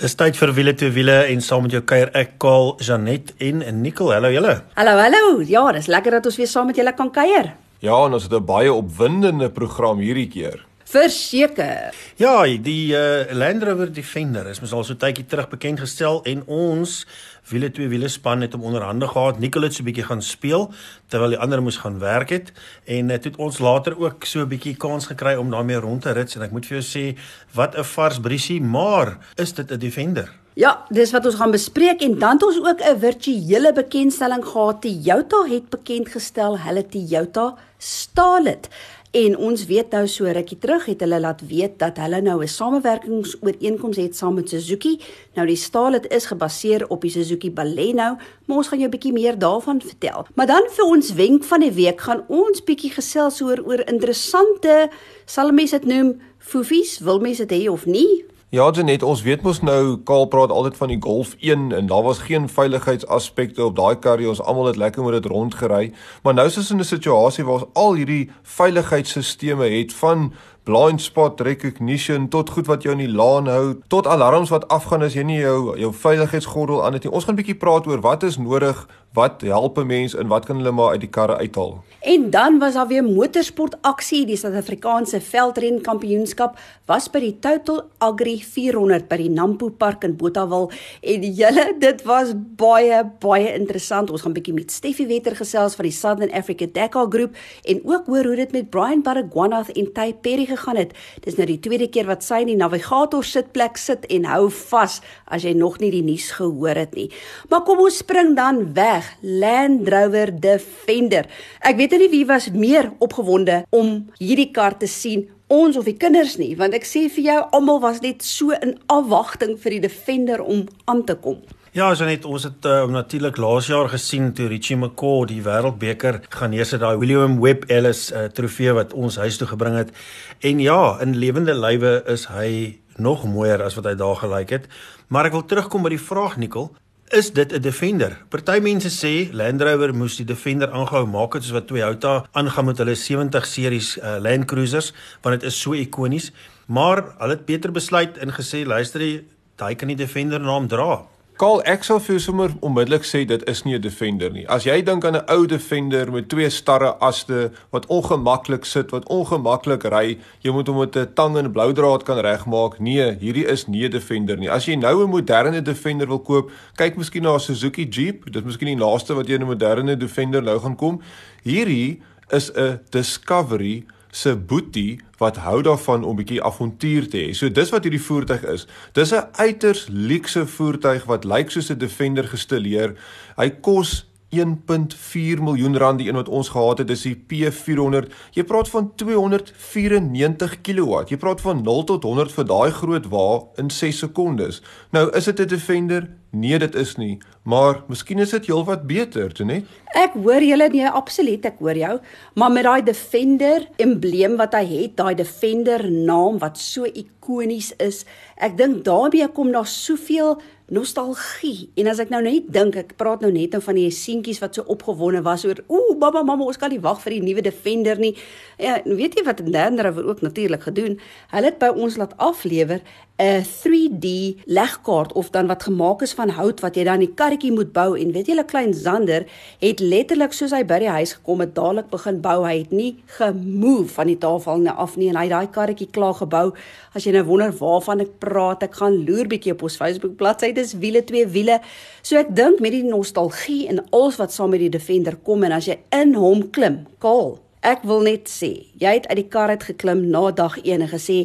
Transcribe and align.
Dis 0.00 0.14
tyd 0.16 0.32
vir 0.40 0.48
wiele 0.56 0.72
twee 0.72 0.92
wiele 0.96 1.14
en 1.28 1.42
saam 1.44 1.66
met 1.66 1.74
jou 1.74 1.82
kuier 1.84 2.08
ek 2.16 2.38
Kaal, 2.40 2.70
Janet 2.80 3.34
en 3.44 3.60
Nicole. 3.82 4.14
Hallo 4.16 4.30
julle. 4.32 4.54
Hallo 4.78 4.94
hallo. 4.96 5.42
Ja, 5.44 5.66
dis 5.76 5.90
lekker 5.92 6.16
dat 6.16 6.28
ons 6.30 6.38
weer 6.40 6.48
saam 6.48 6.70
met 6.72 6.80
julle 6.80 6.94
kan 6.96 7.10
kuier. 7.12 7.50
Ja, 7.84 7.98
en 8.06 8.16
ons 8.16 8.24
het 8.24 8.32
'n 8.32 8.46
baie 8.48 8.72
opwindende 8.72 9.50
program 9.50 10.00
hierdie 10.00 10.30
keer. 10.32 10.64
Verseker. 10.88 11.92
Ja, 12.16 12.46
die 12.46 12.96
uh, 12.96 13.28
Land 13.32 13.62
Rover 13.62 13.92
Defender 13.92 14.48
is 14.48 14.60
mos 14.60 14.72
al 14.72 14.84
so 14.84 14.94
tydjie 14.94 15.26
terug 15.26 15.50
bekend 15.52 15.80
gestel 15.80 16.22
en 16.24 16.42
ons 16.46 17.04
wiele 17.50 17.70
twee 17.70 17.88
wiele 17.88 18.08
span 18.08 18.40
het 18.40 18.52
hom 18.52 18.62
onderhande 18.62 19.08
gehad. 19.08 19.38
Nicole 19.38 19.66
het 19.66 19.74
so 19.74 19.82
'n 19.82 19.86
bietjie 19.86 20.04
gaan 20.04 20.22
speel 20.22 20.72
terwyl 21.08 21.28
die 21.28 21.38
ander 21.38 21.62
moes 21.62 21.76
gaan 21.76 21.98
werk 21.98 22.28
het 22.30 22.52
en 22.84 23.10
uh, 23.10 23.16
toe 23.16 23.30
het 23.30 23.36
ons 23.36 23.58
later 23.58 23.98
ook 23.98 24.24
so 24.24 24.40
'n 24.40 24.48
bietjie 24.48 24.76
kans 24.76 25.06
gekry 25.06 25.34
om 25.34 25.50
daarmee 25.50 25.76
rond 25.76 26.02
te 26.02 26.12
rit 26.12 26.34
en 26.34 26.42
ek 26.42 26.50
moet 26.50 26.66
vir 26.66 26.80
jou 26.80 26.86
sê 26.86 27.18
wat 27.52 27.76
'n 27.76 27.84
vars 27.84 28.20
briesie, 28.20 28.62
maar 28.62 29.18
is 29.36 29.52
dit 29.52 29.70
'n 29.70 29.78
Defender? 29.78 30.32
Ja, 30.60 30.74
dis 30.92 31.08
wat 31.14 31.24
ons 31.24 31.38
gaan 31.40 31.54
bespreek 31.54 32.02
en 32.04 32.18
dan 32.20 32.36
het 32.36 32.42
ons 32.44 32.58
ook 32.60 32.80
'n 32.84 32.98
virtuele 33.00 33.72
bekendstelling 33.72 34.44
gehad. 34.44 34.80
Toyota 34.80 35.44
het 35.48 35.68
bekend 35.68 36.08
gestel 36.08 36.58
hulle 36.58 36.86
Toyota 36.86 37.56
Starlet. 37.78 38.68
En 39.10 39.36
ons 39.36 39.66
weet 39.66 39.90
nou 39.90 40.08
so 40.08 40.24
rukkie 40.24 40.58
terug 40.58 40.84
het 40.84 41.00
hulle 41.00 41.20
laat 41.20 41.40
weet 41.48 41.78
dat 41.78 41.96
hulle 41.96 42.20
nou 42.20 42.42
'n 42.42 42.48
samewerkingsooreenkoms 42.48 43.96
het 43.96 44.16
saam 44.16 44.34
met 44.34 44.48
Suzuki. 44.48 45.00
Nou 45.34 45.46
die 45.46 45.56
staal 45.56 45.90
dit 45.90 46.12
is 46.12 46.26
gebaseer 46.26 46.88
op 46.88 47.00
die 47.00 47.10
Suzuki 47.10 47.50
Baleno, 47.50 48.16
maar 48.44 48.56
ons 48.56 48.68
gaan 48.68 48.78
jou 48.78 48.88
'n 48.88 48.96
bietjie 48.96 49.12
meer 49.12 49.38
daarvan 49.38 49.80
vertel. 49.80 50.26
Maar 50.34 50.46
dan 50.46 50.62
vir 50.68 50.84
ons 50.84 51.12
wenk 51.12 51.44
van 51.44 51.60
die 51.60 51.72
week 51.72 52.00
gaan 52.00 52.24
ons 52.28 52.64
bietjie 52.64 52.90
gesels 52.90 53.40
oor 53.40 53.62
oor 53.64 53.88
interessante 53.88 54.90
sal 55.24 55.52
mense 55.52 55.78
dit 55.78 55.84
noem 55.84 56.20
fofies, 56.38 56.98
wil 56.98 57.20
mense 57.20 57.46
dit 57.46 57.62
hê 57.62 57.70
of 57.70 57.86
nie? 57.86 58.24
Ja, 58.50 58.64
Janet, 58.70 59.04
ons 59.06 59.20
weet 59.22 59.44
mos 59.46 59.60
nou 59.62 60.00
Kaal 60.02 60.24
praat 60.26 60.50
altyd 60.50 60.74
van 60.74 60.90
die 60.90 60.96
Golf 60.98 61.36
1 61.38 61.68
en 61.72 61.86
daar 61.86 62.02
was 62.02 62.18
geen 62.26 62.48
veiligheidsaspekte 62.50 63.62
op 63.64 63.76
daai 63.78 63.94
kar 64.02 64.18
nie. 64.18 64.26
Ons 64.26 64.40
almal 64.42 64.72
het 64.72 64.76
lekker 64.76 65.06
met 65.06 65.12
dit 65.20 65.28
rondgery. 65.30 65.92
Maar 66.22 66.34
nou 66.34 66.46
is 66.50 66.56
ons 66.58 66.70
in 66.74 66.82
'n 66.82 66.84
situasie 66.84 67.44
waar 67.44 67.60
ons 67.62 67.70
al 67.72 67.94
hierdie 67.94 68.30
veiligheidsstelsels 68.42 69.70
het 69.70 69.94
van 69.94 70.32
blind 70.64 71.00
spot 71.00 71.40
recognition 71.40 72.28
tot 72.28 72.50
goed 72.50 72.66
wat 72.66 72.82
jou 72.82 72.92
in 72.92 73.06
die 73.06 73.16
laan 73.16 73.46
hou, 73.46 73.78
tot 73.88 74.06
alarms 74.06 74.50
wat 74.50 74.68
afgaan 74.68 75.02
as 75.02 75.14
jy 75.14 75.22
nie 75.22 75.38
jou 75.38 75.78
jou 75.78 75.92
veiligheidsgordel 75.94 76.84
aan 76.84 76.92
het 76.92 77.04
nie. 77.04 77.12
Ons 77.12 77.24
gaan 77.24 77.34
'n 77.34 77.42
bietjie 77.42 77.58
praat 77.58 77.86
oor 77.86 78.00
wat 78.00 78.22
is 78.22 78.38
nodig 78.38 78.86
wat 79.12 79.40
help 79.40 79.78
'n 79.78 79.86
mens 79.86 80.14
en 80.14 80.26
wat 80.26 80.44
kan 80.44 80.56
hulle 80.56 80.70
maar 80.70 80.90
uit 80.90 81.00
die 81.00 81.08
karre 81.10 81.36
uithaal? 81.36 81.82
En 82.00 82.30
dan 82.30 82.58
was 82.58 82.74
daar 82.74 82.86
weer 82.86 83.04
motorsport 83.04 83.76
aksie, 83.80 84.26
die 84.26 84.36
Suid-Afrikaanse 84.36 85.20
veldren 85.20 85.80
kampioenskap 85.80 86.58
was 86.86 87.10
by 87.10 87.20
die 87.20 87.38
Total 87.38 87.82
Agri 87.98 88.38
400 88.42 89.08
by 89.08 89.16
die 89.16 89.28
Nampo 89.30 89.68
Park 89.68 90.04
in 90.04 90.16
Botawil 90.16 90.70
en 91.00 91.26
julle 91.34 91.74
dit 91.78 92.02
was 92.02 92.32
baie 92.56 93.04
baie 93.20 93.54
interessant. 93.54 94.10
Ons 94.10 94.22
gaan 94.22 94.32
bietjie 94.32 94.54
met 94.54 94.70
Steffie 94.70 95.06
Wetter 95.06 95.36
gesels 95.36 95.74
van 95.74 95.84
die 95.84 95.92
Southern 95.92 96.32
Africa 96.32 96.66
Dakar 96.72 97.06
Groep 97.12 97.36
en 97.64 97.80
ook 97.84 98.06
hoor 98.06 98.24
hoe 98.24 98.36
dit 98.36 98.52
met 98.52 98.70
Brian 98.70 99.02
Baragwanath 99.02 99.70
en 99.70 99.92
Ty 99.92 100.14
Perry 100.14 100.46
gegaan 100.46 100.76
het. 100.76 100.92
Dis 101.20 101.36
nou 101.36 101.46
die 101.46 101.60
tweede 101.60 101.88
keer 101.88 102.06
wat 102.06 102.24
sy 102.24 102.40
in 102.40 102.46
die 102.46 102.56
navigator 102.56 103.24
sitplek 103.24 103.76
sit 103.76 104.06
en 104.10 104.24
hou 104.24 104.50
vas 104.70 105.00
as 105.26 105.42
jy 105.42 105.52
nog 105.52 105.78
nie 105.80 105.90
die 105.90 106.02
nuus 106.02 106.30
gehoor 106.30 106.74
het 106.74 106.94
nie. 106.94 107.10
Maar 107.50 107.62
kom 107.62 107.78
ons 107.78 108.00
spring 108.02 108.36
dan 108.36 108.74
weg 108.74 108.99
reg, 109.00 109.16
Land 109.20 109.88
Rover 109.88 110.30
Defender. 110.40 111.26
Ek 111.60 111.76
weet 111.76 111.96
nie 111.98 112.10
wie 112.12 112.26
was 112.26 112.50
meer 112.52 112.90
opgewonde 113.00 113.64
om 113.70 114.10
hierdie 114.18 114.50
kar 114.52 114.76
te 114.78 114.88
sien 114.88 115.28
ons 115.50 115.76
of 115.76 115.86
die 115.88 115.96
kinders 115.98 116.36
nie 116.38 116.52
want 116.58 116.76
ek 116.76 116.84
sê 116.86 117.08
vir 117.10 117.24
jou 117.24 117.38
almal 117.56 117.80
was 117.82 118.00
net 118.04 118.22
so 118.22 118.54
in 118.54 118.76
afwagting 118.92 119.56
vir 119.58 119.76
die 119.76 119.86
Defender 119.88 120.42
om 120.42 120.66
aan 120.86 121.04
te 121.04 121.16
kom. 121.16 121.40
Ja, 121.72 121.92
so 121.94 122.04
net 122.06 122.24
ons 122.26 122.44
het 122.48 122.66
uh, 122.66 122.84
natuurlik 122.90 123.38
laas 123.38 123.68
jaar 123.70 123.88
gesien 123.90 124.32
toe 124.34 124.48
Richie 124.50 124.76
McCaw 124.76 125.24
die 125.30 125.40
Wêreldbeker 125.46 126.20
gaan 126.34 126.50
neersit 126.50 126.82
daai 126.82 126.98
William 126.98 127.38
Webb 127.42 127.68
Ellis 127.70 128.08
uh, 128.10 128.26
trofee 128.34 128.74
wat 128.74 128.94
ons 128.94 129.20
huis 129.22 129.38
toe 129.38 129.46
gebring 129.46 129.78
het. 129.78 129.94
En 130.42 130.58
ja, 130.62 130.98
in 131.02 131.14
lewende 131.18 131.54
lywe 131.54 132.00
is 132.10 132.26
hy 132.34 132.80
nog 132.98 133.22
mooier 133.24 133.62
as 133.62 133.78
wat 133.78 133.86
hy 133.86 133.94
daar 133.98 134.18
gelyk 134.18 134.56
het. 134.58 134.66
Maar 135.14 135.30
ek 135.30 135.38
wil 135.38 135.46
terugkom 135.46 135.86
by 135.86 135.94
die 135.94 136.02
vraag 136.02 136.36
Nicole, 136.42 136.74
is 137.10 137.32
dit 137.32 137.52
'n 137.52 137.60
Defender. 137.60 138.18
Party 138.28 138.58
mense 138.60 138.90
sê 138.90 139.32
Land 139.32 139.60
Rover 139.62 139.94
moes 139.94 140.16
die 140.16 140.24
Defender 140.24 140.70
aangehou 140.70 141.06
maak 141.06 141.34
het 141.34 141.42
soos 141.42 141.52
wat 141.52 141.66
Toyota 141.66 142.24
aangaan 142.32 142.64
met 142.64 142.78
hulle 142.78 142.94
70 142.94 143.46
series 143.46 143.98
uh, 143.98 144.16
Land 144.20 144.44
Cruisers 144.44 144.92
want 145.22 145.40
dit 145.40 145.50
is 145.50 145.60
so 145.60 145.72
ikonies, 145.72 146.32
maar 146.66 147.02
hulle 147.18 147.34
het 147.34 147.44
beter 147.46 147.72
besluit 147.72 148.18
en 148.18 148.30
gesê 148.30 148.64
luister 148.64 149.00
jy, 149.00 149.24
daai 149.56 149.74
kan 149.74 149.88
die 149.88 149.96
Defender 149.96 150.40
naam 150.40 150.68
dra. 150.68 151.06
Kaal 151.40 151.62
ek 151.64 151.86
sal 151.86 152.02
vir 152.04 152.18
sommer 152.20 152.52
onmiddellik 152.60 153.06
sê 153.08 153.22
dit 153.24 153.44
is 153.48 153.62
nie 153.64 153.72
'n 153.74 153.80
Defender 153.80 154.30
nie. 154.30 154.44
As 154.46 154.64
jy 154.64 154.82
dink 154.84 155.04
aan 155.04 155.16
'n 155.16 155.24
ou 155.32 155.46
Defender 155.46 156.12
met 156.12 156.28
twee 156.28 156.50
starre 156.50 156.98
aste 157.00 157.50
wat 157.72 157.86
ongemaklik 157.86 158.64
sit, 158.66 158.90
wat 158.90 159.08
ongemaklik 159.08 159.84
ry, 159.84 160.18
jy 160.42 160.52
moet 160.52 160.66
hom 160.66 160.76
met 160.76 160.96
'n 160.96 161.14
tang 161.14 161.38
en 161.38 161.52
blou 161.52 161.72
draad 161.72 162.02
kan 162.04 162.18
regmaak. 162.18 162.78
Nee, 162.78 163.16
hierdie 163.16 163.46
is 163.46 163.66
nie 163.68 163.86
'n 163.86 163.90
Defender 163.90 164.36
nie. 164.36 164.50
As 164.50 164.66
jy 164.66 164.74
nou 164.76 165.02
'n 165.02 165.08
moderne 165.08 165.62
Defender 165.62 166.06
wil 166.06 166.18
koop, 166.18 166.50
kyk 166.76 166.96
miskien 166.96 167.22
na 167.22 167.34
'n 167.34 167.40
Suzuki 167.40 167.88
Jeep. 167.88 168.24
Dit 168.26 168.36
is 168.36 168.42
miskien 168.42 168.76
die 168.76 168.84
laaste 168.84 169.14
wat 169.14 169.26
jy 169.26 169.34
in 169.34 169.42
'n 169.42 169.46
moderne 169.46 169.96
Defender 169.96 170.42
nou 170.42 170.58
gaan 170.58 170.76
kom. 170.76 171.00
Hierdie 171.42 172.02
is 172.28 172.50
'n 172.52 172.80
Discovery 172.90 173.86
se 174.10 174.36
boetie 174.36 175.00
wat 175.20 175.36
hou 175.44 175.60
daarvan 175.62 176.04
om 176.04 176.16
'n 176.16 176.20
bietjie 176.22 176.42
avontuur 176.42 177.08
te 177.08 177.18
hê. 177.18 177.32
So 177.36 177.50
dis 177.52 177.70
wat 177.70 177.84
hierdie 177.84 178.02
voertuig 178.02 178.44
is. 178.44 178.66
Dis 178.92 179.12
'n 179.12 179.28
uiters 179.36 179.86
luukse 179.88 180.46
voertuig 180.46 181.04
wat 181.04 181.24
lyk 181.24 181.50
soos 181.50 181.70
'n 181.70 181.78
Defender 181.78 182.24
gestileer. 182.24 182.94
Hy 183.36 183.50
kos 183.50 184.09
1.4 184.30 185.42
miljoen 185.42 185.76
rand 185.76 185.98
die 185.98 186.08
een 186.08 186.14
wat 186.14 186.28
ons 186.28 186.48
gehad 186.54 186.78
het 186.78 186.90
is 186.90 187.02
die 187.02 187.16
P400. 187.18 188.12
Jy 188.36 188.44
praat 188.46 188.70
van 188.70 188.92
294 188.94 190.60
kW. 190.62 191.02
Jy 191.10 191.18
praat 191.18 191.42
van 191.42 191.64
0 191.66 191.84
tot 191.84 192.06
100 192.06 192.34
vir 192.38 192.46
daai 192.46 192.70
groot 192.70 193.08
wa 193.10 193.26
in 193.58 193.70
6 193.74 194.04
sekondes. 194.04 194.62
Nou 194.94 195.08
is 195.10 195.24
dit 195.24 195.40
'n 195.40 195.46
Defender? 195.46 196.08
Nee, 196.30 196.58
dit 196.58 196.74
is 196.74 196.94
nie. 196.96 197.18
Maar 197.42 197.82
miskien 197.88 198.18
is 198.18 198.30
dit 198.30 198.46
heelwat 198.46 198.86
beter, 198.86 199.32
toe 199.32 199.46
net. 199.46 199.64
Ek 199.98 200.12
hoor 200.14 200.42
julle 200.42 200.68
nee, 200.70 200.86
absoluut, 200.86 201.44
ek 201.44 201.58
hoor 201.58 201.74
jou. 201.74 201.98
Maar 202.34 202.52
met 202.54 202.64
daai 202.64 202.82
Defender 202.86 203.66
embleem 203.76 204.36
wat 204.36 204.54
hy 204.54 204.64
het, 204.64 204.96
daai 204.96 205.14
Defender 205.14 205.90
naam 205.90 206.38
wat 206.38 206.58
so 206.58 206.84
ikonies 206.84 207.72
is, 207.82 208.04
ek 208.36 208.56
dink 208.56 208.84
daarbey 208.84 209.26
kom 209.34 209.50
daar 209.50 209.66
soveel 209.66 210.38
nostalgie. 210.70 211.68
En 211.80 211.90
as 211.90 212.00
ek 212.02 212.12
nou 212.12 212.20
net 212.24 212.48
dink, 212.54 212.78
ek 212.78 212.94
praat 213.00 213.24
nou 213.24 213.30
net 213.34 213.54
nou 213.56 213.60
van 213.64 213.78
die 213.78 213.88
seentjies 213.94 214.40
wat 214.42 214.56
so 214.56 214.64
opgewonde 214.70 215.22
was 215.26 215.44
oor, 215.48 215.60
ooh, 215.66 215.92
baba, 215.98 216.22
mamma, 216.26 216.46
ons 216.46 216.60
kan 216.60 216.72
nie 216.72 216.80
wag 216.82 217.02
vir 217.04 217.16
die 217.18 217.22
nuwe 217.26 217.44
Defender 217.44 218.00
nie. 218.00 218.14
Ja, 218.60 218.78
weet 218.86 219.18
jy 219.18 219.26
wat 219.26 219.42
Land 219.46 219.82
Rover 219.82 220.06
ook 220.12 220.22
natuurlik 220.26 220.68
gedoen? 220.68 220.98
Hulle 221.34 221.50
het 221.50 221.58
by 221.62 221.72
ons 221.74 221.98
laat 222.00 222.14
aflewer 222.22 222.84
'n 223.20 223.44
3D 223.44 224.06
legkaart 224.44 225.12
of 225.12 225.30
dan 225.30 225.46
wat 225.46 225.62
gemaak 225.62 226.02
is 226.02 226.12
van 226.16 226.28
hout 226.28 226.60
wat 226.60 226.76
jy 226.76 226.84
dan 226.88 227.02
die 227.04 227.12
karretjie 227.14 227.52
moet 227.52 227.72
bou 227.72 227.92
en 228.00 228.12
weet 228.12 228.26
jy 228.26 228.36
'n 228.38 228.46
klein 228.48 228.72
Zander 228.74 229.26
het 229.60 229.80
letterlik 229.80 230.32
soos 230.32 230.54
hy 230.56 230.64
by 230.64 230.78
die 230.78 230.88
huis 230.88 231.12
gekom 231.12 231.40
het 231.40 231.54
dadelik 231.54 231.90
begin 231.90 232.20
bou. 232.20 232.46
Hy 232.46 232.58
het 232.58 232.70
nie 232.70 232.96
gemove 233.06 233.92
van 233.92 234.06
die 234.06 234.18
tafel 234.18 234.68
af 234.68 234.96
nie 234.96 235.08
en 235.08 235.16
hy 235.16 235.26
het 235.28 235.30
daai 235.30 235.50
karretjie 235.50 235.90
klaar 235.90 236.14
gebou. 236.14 236.54
As 236.94 237.04
jy 237.04 237.12
nou 237.12 237.24
wonder 237.24 237.52
waarvan 237.52 238.00
ek 238.00 238.18
praat 238.18 238.62
ek 238.62 238.74
gaan 238.74 239.04
loer 239.04 239.26
bietjie 239.26 239.52
op 239.52 239.62
ons 239.62 239.76
Facebook 239.76 240.16
bladsy. 240.16 240.52
Dis 240.52 240.72
wiele 240.72 241.04
twee 241.04 241.26
wiele. 241.26 241.60
So 242.02 242.16
ek 242.16 242.34
dink 242.34 242.60
met 242.60 242.72
die 242.72 242.84
nostalgie 242.84 243.68
en 243.68 243.84
alles 243.90 244.16
wat 244.16 244.32
saam 244.32 244.50
met 244.50 244.60
die 244.60 244.70
Defender 244.70 245.16
kom 245.16 245.44
en 245.44 245.52
as 245.52 245.66
jy 245.66 245.78
in 245.92 246.14
hom 246.14 246.50
klim 246.50 246.86
kaal 246.98 247.38
Ek 247.60 247.82
wil 247.84 248.00
net 248.06 248.30
sê, 248.32 248.48
jy 248.80 248.92
het 248.96 249.06
uit 249.10 249.18
die 249.18 249.28
kar 249.28 249.50
uit 249.52 249.64
geklim 249.68 250.06
na 250.08 250.30
dag 250.32 250.54
1 250.62 250.80
en 250.80 250.88
gesê, 250.88 251.18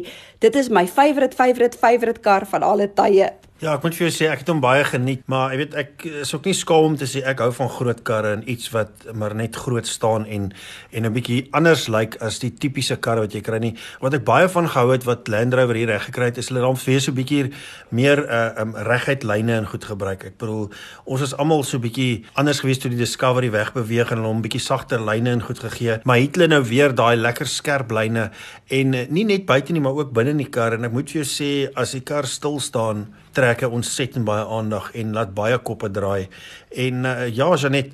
dit 0.44 0.56
is 0.60 0.68
my 0.68 0.84
favourite 0.84 1.36
favourite 1.36 1.78
favourite 1.80 2.20
kar 2.20 2.44
van 2.50 2.62
alle 2.62 2.90
tye. 2.92 3.30
Ja, 3.56 3.70
ek 3.72 3.86
moet 3.86 3.94
vir 3.96 4.04
jou 4.04 4.12
sê 4.12 4.26
ek 4.28 4.42
het 4.42 4.50
hom 4.52 4.58
baie 4.60 4.82
geniet, 4.84 5.22
maar 5.32 5.54
jy 5.54 5.58
weet 5.62 5.74
ek 5.80 6.02
is 6.20 6.34
ook 6.36 6.44
nie 6.44 6.52
skaam 6.52 6.90
om 6.90 6.96
te 7.00 7.06
sê 7.08 7.22
ek 7.24 7.38
hou 7.40 7.48
van 7.56 7.70
groot 7.72 8.02
karre 8.04 8.34
en 8.36 8.42
iets 8.52 8.68
wat 8.74 9.06
maar 9.16 9.32
net 9.32 9.56
groot 9.56 9.88
staan 9.88 10.26
en 10.28 10.50
en 10.92 11.06
'n 11.08 11.12
bietjie 11.14 11.48
anders 11.56 11.86
lyk 11.88 11.96
like 11.96 12.20
as 12.20 12.36
die 12.38 12.50
tipiese 12.52 13.00
karre 13.00 13.24
wat 13.24 13.32
jy 13.32 13.40
kry 13.40 13.58
nie. 13.58 13.72
Wat 14.02 14.12
ek 14.12 14.26
baie 14.28 14.48
van 14.48 14.68
gehou 14.68 14.92
het 14.92 15.04
wat 15.08 15.28
Land 15.28 15.54
Rover 15.54 15.74
hier 15.74 15.88
reg 15.88 16.04
gekry 16.04 16.24
het, 16.26 16.36
is 16.36 16.48
hulle 16.48 16.60
dan 16.60 16.76
vir 16.76 17.00
so 17.00 17.10
'n 17.10 17.14
bietjie 17.14 17.52
meer 17.90 18.18
uh 18.28 18.60
um, 18.60 18.74
reguit 18.76 19.24
lyne 19.24 19.56
en 19.56 19.66
goed 19.66 19.84
gebruik. 19.84 20.24
Ek 20.24 20.36
bedoel, 20.36 20.70
ons 21.06 21.22
is 21.22 21.34
almal 21.34 21.64
so 21.64 21.78
'n 21.78 21.80
bietjie 21.80 22.24
anders 22.34 22.60
gewees 22.60 22.78
toe 22.78 22.90
die 22.90 22.98
Discovery 22.98 23.50
wegbeweeg 23.50 24.10
en 24.10 24.18
hulle 24.18 24.28
hom 24.28 24.36
'n 24.36 24.42
bietjie 24.42 24.60
sagter 24.60 25.00
lyne 25.00 25.30
en 25.30 25.40
goed 25.40 25.58
gegee, 25.58 26.00
maar 26.04 26.18
het 26.18 26.36
hulle 26.36 26.48
nou 26.48 26.62
weer 26.62 26.94
daai 26.94 27.16
lekker 27.16 27.46
skerp 27.46 27.90
lyne 27.90 28.30
en 28.68 28.94
uh, 28.94 29.06
nie 29.08 29.24
net 29.24 29.46
buite 29.46 29.72
nie, 29.72 29.80
maar 29.80 29.96
ook 29.96 30.12
binne 30.12 30.30
in 30.30 30.44
die 30.44 30.50
kar 30.50 30.74
en 30.74 30.84
ek 30.84 30.92
moet 30.92 31.10
vir 31.10 31.24
jou 31.24 31.24
sê 31.24 31.72
as 31.74 31.92
die 31.92 32.04
kar 32.04 32.26
stil 32.26 32.60
staan 32.60 33.06
trek 33.36 33.45
hy 33.46 33.70
ontsettend 33.70 34.24
baie 34.24 34.44
aandag 34.44 34.90
en 34.94 35.12
laat 35.12 35.34
baie 35.34 35.58
koppe 35.58 35.90
draai. 35.90 36.28
En 36.76 37.04
uh, 37.04 37.28
ja, 37.28 37.54
Janet, 37.56 37.92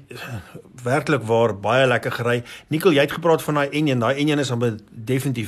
werklik 0.83 1.23
waar 1.23 1.55
baie 1.61 1.87
lekker 1.87 2.13
gery. 2.13 2.43
Nikkel, 2.69 2.93
jy 2.97 3.05
het 3.05 3.13
gepraat 3.13 3.43
van 3.43 3.61
daai 3.61 3.69
enjin. 3.71 4.01
Daai 4.03 4.17
enjin 4.19 4.39
is 4.39 4.51
'n 4.51 4.81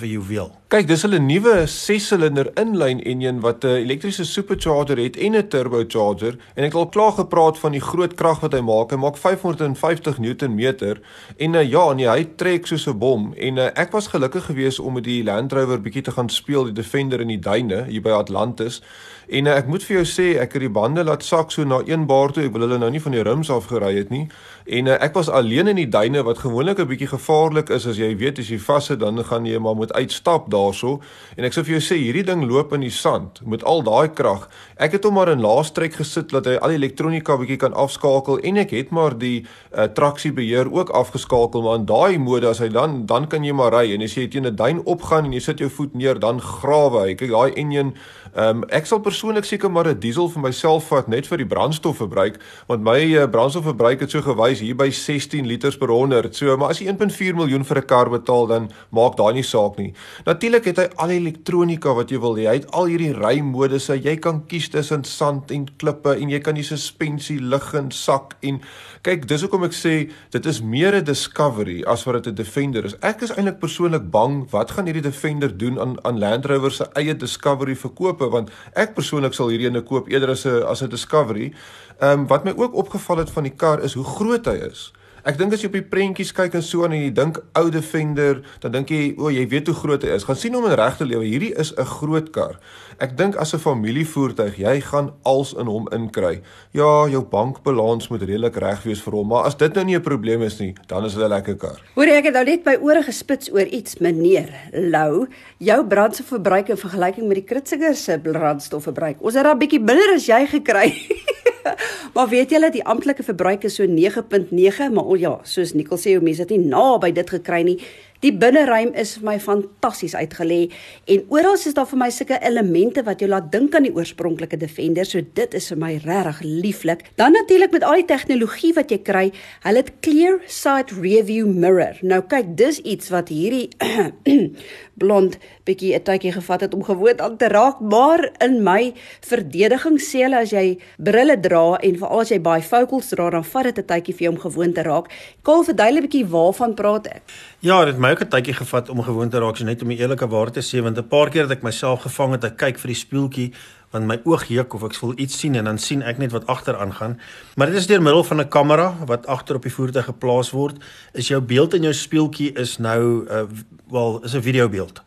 juweel. 0.06 0.53
Kyk, 0.69 0.87
dis 0.87 1.03
hulle 1.03 1.19
nuwe 1.19 1.67
6-silinder 1.71 2.51
inlyn 2.59 3.01
enjin 3.03 3.41
wat 3.41 3.65
'n 3.65 3.83
elektriese 3.85 4.25
supercharger 4.25 4.99
het 4.99 5.17
en 5.17 5.37
'n 5.37 5.49
turbocharger 5.49 6.37
en 6.55 6.65
ek 6.65 6.73
het 6.73 6.75
al 6.75 6.89
klaar 6.89 7.12
gepraat 7.12 7.59
van 7.59 7.73
die 7.73 7.81
groot 7.81 8.15
krag 8.15 8.41
wat 8.41 8.53
hy 8.53 8.61
maak. 8.61 8.91
Hy 8.91 8.97
maak 8.97 9.17
550 9.17 10.19
Newtonmeter 10.19 11.01
en 11.37 11.55
uh, 11.55 11.62
ja, 11.71 11.93
nee, 11.93 12.09
hy 12.09 12.25
trek 12.37 12.67
soos 12.67 12.87
'n 12.87 12.99
bom 12.99 13.33
en 13.35 13.56
uh, 13.56 13.71
ek 13.75 13.93
was 13.93 14.06
gelukkig 14.06 14.45
geweest 14.45 14.79
om 14.79 14.95
met 14.95 15.05
die 15.05 15.25
Land 15.25 15.53
Rover 15.53 15.81
bietjie 15.81 16.03
te 16.03 16.12
gaan 16.12 16.29
speel 16.29 16.65
die 16.65 16.73
Defender 16.73 17.21
in 17.21 17.29
die 17.29 17.39
duine 17.39 17.85
hier 17.85 18.03
by 18.03 18.11
Atlantis. 18.11 18.83
En 19.29 19.47
uh, 19.47 19.56
ek 19.59 19.71
moet 19.71 19.85
vir 19.87 19.97
jou 20.00 20.06
sê, 20.09 20.26
ek 20.43 20.56
het 20.56 20.65
die 20.67 20.73
bande 20.73 21.05
laat 21.05 21.25
sak 21.25 21.53
so 21.55 21.65
na 21.65 21.81
een 21.87 22.06
bar 22.11 22.32
toe. 22.32 22.44
Ek 22.49 22.53
wil 22.53 22.67
hulle 22.67 22.79
nou 22.82 22.91
nie 22.93 23.03
van 23.03 23.17
die 23.17 23.23
rims 23.25 23.50
af 23.50 23.71
gery 23.73 23.94
het 23.97 24.12
nie. 24.15 24.26
En 24.64 24.87
uh, 24.87 24.94
ek 24.96 25.12
was 25.12 25.28
alleen 25.28 25.69
in 25.69 25.76
die 25.76 25.88
duine 25.88 26.22
wat 26.25 26.38
gewoonlik 26.40 26.78
'n 26.81 26.88
bietjie 26.88 27.08
gevaarlik 27.08 27.69
is 27.69 27.87
as 27.87 27.96
jy 28.00 28.16
weet 28.16 28.38
as 28.38 28.49
jy 28.49 28.58
vassit 28.58 29.00
dan 29.00 29.25
gaan 29.25 29.44
jy 29.44 29.58
maar 29.58 29.76
moet 29.76 29.93
uitstap 29.93 30.49
daarso. 30.50 31.00
En 31.37 31.44
ek 31.44 31.52
sou 31.52 31.64
vir 31.64 31.76
jou 31.76 31.81
sê 31.84 32.00
hierdie 32.00 32.25
ding 32.25 32.49
loop 32.49 32.72
in 32.72 32.81
die 32.81 32.90
sand 32.90 33.40
met 33.44 33.64
al 33.64 33.82
daai 33.82 34.08
krag. 34.08 34.49
Ek 34.76 34.93
het 34.93 35.05
hom 35.05 35.14
maar 35.14 35.28
in 35.28 35.40
laastrek 35.40 35.94
gesit 35.94 36.31
dat 36.31 36.46
hy 36.46 36.56
al 36.56 36.69
die 36.69 36.81
elektronika 36.81 37.37
bietjie 37.37 37.61
kan 37.61 37.75
afskakel 37.75 38.40
en 38.40 38.56
ek 38.56 38.70
het 38.70 38.90
maar 38.90 39.19
die 39.19 39.44
uh, 39.76 39.84
traksiebeheer 39.84 40.72
ook 40.72 40.88
afgeskakel 40.88 41.62
maar 41.62 41.76
in 41.76 41.84
daai 41.84 42.19
mode 42.19 42.49
as 42.49 42.58
hy 42.58 42.69
dan 42.69 43.05
dan 43.06 43.28
kan 43.28 43.44
jy 43.44 43.52
maar 43.52 43.72
ry 43.72 43.93
en 43.93 44.02
as 44.02 44.17
jy 44.17 44.28
teen 44.28 44.46
'n 44.46 44.56
duin 44.56 44.81
opgaan 44.84 45.25
en 45.25 45.32
jy 45.32 45.40
sit 45.40 45.58
jou 45.58 45.69
voet 45.69 45.94
neer 45.94 46.19
dan 46.19 46.40
grawe 46.40 47.05
hy. 47.05 47.14
Kyk 47.14 47.31
daai 47.31 47.52
enjin 47.52 47.93
Ehm 48.34 48.62
um, 48.62 48.62
ek 48.75 48.88
sal 48.90 48.99
persoonlik 48.99 49.46
seker 49.46 49.70
maar 49.70 49.87
'n 49.87 49.99
diesel 49.99 50.26
vir 50.28 50.43
myself 50.43 50.88
vat 50.90 51.06
net 51.08 51.26
vir 51.26 51.38
die 51.38 51.46
brandstofverbruik 51.46 52.40
want 52.67 52.82
my 52.82 52.99
uh, 53.14 53.28
brandstofverbruik 53.31 54.00
het 54.00 54.10
so 54.10 54.22
gewys 54.26 54.54
hier 54.61 54.77
by 54.77 54.91
16 54.91 55.47
liters 55.47 55.77
per 55.77 55.89
100. 55.89 56.35
So 56.37 56.56
maar 56.56 56.71
as 56.71 56.81
jy 56.81 56.87
1.4 56.93 57.35
miljoen 57.35 57.65
vir 57.65 57.79
'n 57.79 57.87
kar 57.87 58.11
betaal 58.11 58.47
dan 58.47 58.71
maak 58.91 59.17
daai 59.17 59.35
nie 59.35 59.43
saak 59.43 59.79
nie. 59.79 59.93
Natuurlik 60.27 60.65
het 60.65 60.77
hy 60.77 60.89
al 60.97 61.09
die 61.09 61.21
elektronika 61.21 61.95
wat 61.95 62.11
jy 62.11 62.19
wil 62.21 62.37
hê. 62.37 62.47
Hy 62.47 62.55
het 62.55 62.71
al 62.73 62.87
hierdie 62.87 63.12
rymodusse. 63.12 63.99
Jy 64.03 64.17
kan 64.17 64.47
kies 64.47 64.69
tussen 64.69 65.05
sand 65.05 65.51
en 65.51 65.67
klippe 65.77 66.17
en 66.17 66.31
jy 66.31 66.41
kan 66.41 66.55
die 66.55 66.62
suspensie 66.62 67.41
lig 67.41 67.75
en 67.75 67.91
sak 67.91 68.37
en 68.43 68.61
kyk 69.03 69.27
dis 69.27 69.43
hoekom 69.43 69.65
ek 69.65 69.73
sê 69.73 70.11
dit 70.31 70.47
is 70.47 70.62
meer 70.62 70.95
'n 70.95 71.05
discovery 71.05 71.83
as 71.87 72.05
wat 72.05 72.25
dit 72.25 72.33
'n 72.33 72.35
defender 72.37 72.85
is. 72.85 72.95
Ek 73.03 73.23
is 73.23 73.31
eintlik 73.31 73.61
persoonlik 73.61 74.11
bang 74.11 74.47
wat 74.51 74.71
gaan 74.71 74.87
hierdie 74.87 75.03
defender 75.03 75.56
doen 75.56 75.79
aan 75.79 75.99
aan 76.05 76.19
Land 76.19 76.47
Rover 76.47 76.71
se 76.71 76.87
eie 76.95 77.15
discovery 77.15 77.75
verkoop 77.75 78.05
kope 78.05 78.31
want 78.33 78.53
ek 78.79 78.95
persoonlik 78.99 79.37
sal 79.37 79.51
hierdie 79.53 79.71
ene 79.71 79.85
koop 79.87 80.11
eerder 80.12 80.35
as 80.35 80.47
'n 80.47 80.62
as 80.62 80.83
'n 80.83 80.91
Discovery. 80.91 81.53
Ehm 81.99 82.20
um, 82.20 82.26
wat 82.26 82.44
my 82.44 82.52
ook 82.56 82.75
opgeval 82.75 83.17
het 83.17 83.31
van 83.31 83.43
die 83.43 83.55
kar 83.55 83.82
is 83.82 83.94
hoe 83.94 84.05
groot 84.05 84.46
hy 84.46 84.58
is. 84.70 84.93
Ek 85.25 85.38
dink 85.41 85.55
as 85.56 85.62
jy 85.62 85.70
op 85.70 85.76
die 85.79 85.88
prentjies 85.88 86.35
kyk 86.37 86.58
en 86.58 86.62
so 86.64 86.85
en 86.85 86.93
jy 86.93 87.06
dink 87.17 87.38
ou 87.56 87.62
Defender, 87.73 88.43
dan 88.61 88.75
dink 88.75 88.91
jy 88.93 89.14
o, 89.17 89.31
jy 89.32 89.46
weet 89.49 89.70
hoe 89.70 89.76
groot 89.79 90.02
hy 90.05 90.11
is. 90.12 90.26
Gaan 90.29 90.37
sien 90.37 90.52
hom 90.52 90.67
in 90.69 90.75
regte 90.76 91.06
lewe. 91.08 91.25
Hierdie 91.25 91.55
is 91.56 91.73
'n 91.73 91.88
groot 91.88 92.29
kar. 92.29 92.61
Ek 93.00 93.17
dink 93.17 93.37
as 93.41 93.55
'n 93.55 93.58
familievoertuig, 93.58 94.58
jy 94.58 94.81
gaan 94.81 95.14
als 95.25 95.55
in 95.55 95.64
hom 95.67 95.88
inkry. 95.93 96.43
Ja, 96.73 97.08
jou 97.08 97.25
bankbalans 97.25 98.11
moet 98.11 98.20
redelik 98.20 98.56
reg 98.56 98.85
wees 98.85 99.00
vir 99.00 99.12
hom, 99.14 99.29
maar 99.29 99.46
as 99.46 99.56
dit 99.56 99.75
nou 99.75 99.85
nie 99.85 99.96
'n 99.96 100.02
probleem 100.02 100.43
is 100.43 100.61
nie, 100.61 100.75
dan 100.88 101.05
is 101.05 101.14
dit 101.14 101.25
'n 101.25 101.29
lekker 101.29 101.56
kar. 101.56 101.81
Hoor 101.94 102.06
ek 102.06 102.25
het 102.25 102.35
nou 102.35 102.44
net 102.44 102.62
by 102.62 102.76
ore 102.82 103.02
gespits 103.02 103.50
oor 103.50 103.67
iets, 103.67 103.99
meneer 104.00 104.52
Lou, 104.73 105.26
jou 105.58 105.87
brandstofverbruik 105.87 106.69
in 106.69 106.76
vergelyking 106.76 107.26
met 107.29 107.37
die 107.37 107.44
Kritziger 107.44 107.96
se 107.96 108.19
brandstofverbruik. 108.19 109.17
Ons 109.23 109.35
het 109.35 109.44
daar 109.44 109.55
'n 109.55 109.58
bietjie 109.58 109.81
minder 109.81 110.14
as 110.14 110.26
jy 110.26 110.46
gekry. 110.46 110.93
maar 112.14 112.28
weet 112.32 112.55
julle 112.55 112.70
die 112.75 112.84
amptelike 112.84 113.26
verbruik 113.26 113.64
is 113.69 113.78
so 113.81 113.87
9.9, 113.88 114.90
maar 114.94 115.05
o 115.05 115.19
ja, 115.19 115.37
soos 115.49 115.75
Nicole 115.75 116.00
sê, 116.00 116.16
mense 116.22 116.44
het 116.44 116.52
nie 116.55 116.64
naby 116.64 117.12
dit 117.16 117.38
gekry 117.38 117.62
nie. 117.66 117.78
Die 118.25 118.32
binneruim 118.32 118.94
is 118.96 119.11
vir 119.19 119.26
my 119.26 119.34
fantasties 119.43 120.14
uitgelê 120.16 120.70
en 121.12 121.26
oral 121.34 121.58
is 121.58 121.75
daar 121.76 121.88
vir 121.90 121.99
my 122.00 122.06
sulke 122.14 122.38
elemente 122.40 123.02
wat 123.05 123.20
jou 123.20 123.28
laat 123.28 123.50
dink 123.52 123.75
aan 123.76 123.84
die 123.84 123.93
oorspronklike 123.93 124.56
Defender, 124.62 125.05
so 125.05 125.20
dit 125.20 125.56
is 125.58 125.69
vir 125.72 125.81
my 125.82 125.90
regtig 126.00 126.40
lieflik. 126.46 127.05
Dan 127.20 127.37
natuurlik 127.37 127.75
met 127.75 127.84
al 127.84 128.00
die 128.00 128.08
tegnologie 128.08 128.72
wat 128.78 128.94
jy 128.94 129.00
kry, 129.05 129.26
hulle 129.67 129.82
het 129.82 129.93
clear 130.06 130.38
side 130.49 130.96
rearview 130.96 131.50
mirror. 131.52 132.00
Nou 132.00 132.22
kyk, 132.31 132.55
dis 132.56 132.81
iets 132.81 133.12
wat 133.12 133.28
hierdie 133.34 133.69
blond 134.99 135.38
bietjie 135.64 135.94
'n 135.94 136.02
tydjie 136.02 136.32
gevat 136.32 136.61
het 136.61 136.75
om 136.75 136.85
gewoond 136.85 137.20
aan 137.20 137.37
te 137.37 137.49
raak, 137.49 137.81
maar 137.81 138.31
in 138.38 138.62
my 138.62 138.94
verdediging 139.20 139.99
sê 140.00 140.23
hulle 140.23 140.41
as 140.41 140.50
jy 140.50 140.79
brille 140.99 141.41
dra 141.41 141.76
en 141.76 141.99
veral 141.99 142.20
as 142.20 142.31
jy 142.31 142.41
baie 142.41 142.62
focals 142.62 143.08
dra, 143.08 143.31
dan 143.31 143.44
vat 143.44 143.64
dit 143.64 143.79
'n 143.79 143.87
tydjie 143.87 144.14
vir 144.14 144.23
jou 144.23 144.32
om 144.35 144.41
gewoond 144.41 144.75
te 144.75 144.82
raak. 144.82 145.06
Kaal 145.43 145.64
verduidelik 145.64 146.11
bietjie 146.11 146.26
waarvan 146.26 146.75
praat 146.75 147.06
ek? 147.06 147.23
Ja, 147.61 147.85
dit 147.85 147.99
my 147.99 148.11
ook 148.11 148.23
'n 148.23 148.29
tydjie 148.29 148.55
gevat 148.55 148.88
om 148.88 149.02
gewoon 149.02 149.31
te 149.31 149.38
raak, 149.38 149.56
so 149.56 149.64
net 149.64 149.82
om 149.82 149.88
die 149.88 149.99
eerlike 149.99 150.29
waarheid 150.29 150.55
te 150.55 150.61
sê, 150.61 150.82
want 150.82 150.99
'n 150.99 151.08
paar 151.08 151.31
keer 151.31 151.43
het 151.43 151.50
ek 151.50 151.62
myself 151.62 152.02
gevang 152.02 152.32
het 152.32 152.44
ek 152.44 152.56
kyk 152.56 152.79
vir 152.79 152.88
die 152.88 152.96
spieeltjie 152.96 153.52
want 153.94 154.11
my 154.11 154.19
oog 154.26 154.44
juk 154.50 154.75
of 154.75 154.85
ek 154.88 154.96
voel 154.99 155.14
iets 155.23 155.38
sien 155.38 155.55
en 155.55 155.70
dan 155.70 155.79
sien 155.79 156.02
ek 156.02 156.19
net 156.19 156.35
wat 156.35 156.49
agter 156.50 156.76
aangaan. 156.76 157.17
Maar 157.55 157.70
dit 157.73 157.79
is 157.81 157.87
deur 157.91 158.02
middel 158.02 158.25
van 158.26 158.41
'n 158.43 158.49
kamera 158.49 158.88
wat 159.06 159.26
agter 159.26 159.56
op 159.56 159.62
die 159.62 159.73
voertuig 159.73 160.05
geplaas 160.11 160.50
word, 160.50 160.76
is 161.12 161.29
jou 161.29 161.41
beeld 161.41 161.75
in 161.75 161.82
jou 161.82 161.94
spieeltjie 161.94 162.52
is 162.58 162.79
nou 162.79 163.25
'n 163.25 163.29
uh, 163.31 163.46
wel 163.91 164.20
is 164.25 164.35
'n 164.35 164.43
videobeeld 164.43 165.02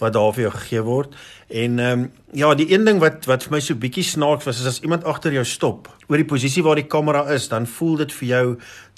wat 0.00 0.16
daar 0.16 0.32
vir 0.34 0.48
jou 0.48 0.52
gegee 0.56 0.82
word. 0.86 1.14
En 1.48 1.78
ehm 1.78 2.00
um, 2.00 2.10
ja, 2.32 2.54
die 2.54 2.68
een 2.72 2.84
ding 2.86 3.00
wat 3.02 3.26
wat 3.26 3.42
vir 3.42 3.56
my 3.56 3.60
so 3.60 3.74
bietjie 3.74 4.04
snaaks 4.06 4.46
was 4.46 4.60
is 4.60 4.66
as 4.70 4.80
iemand 4.86 5.04
agter 5.04 5.32
jou 5.34 5.44
stop 5.44 5.88
oor 6.06 6.20
die 6.20 6.26
posisie 6.26 6.62
waar 6.62 6.78
die 6.78 6.86
kamera 6.86 7.24
is, 7.34 7.48
dan 7.50 7.66
voel 7.66 7.96
dit 8.04 8.12
vir 8.20 8.28
jou 8.28 8.44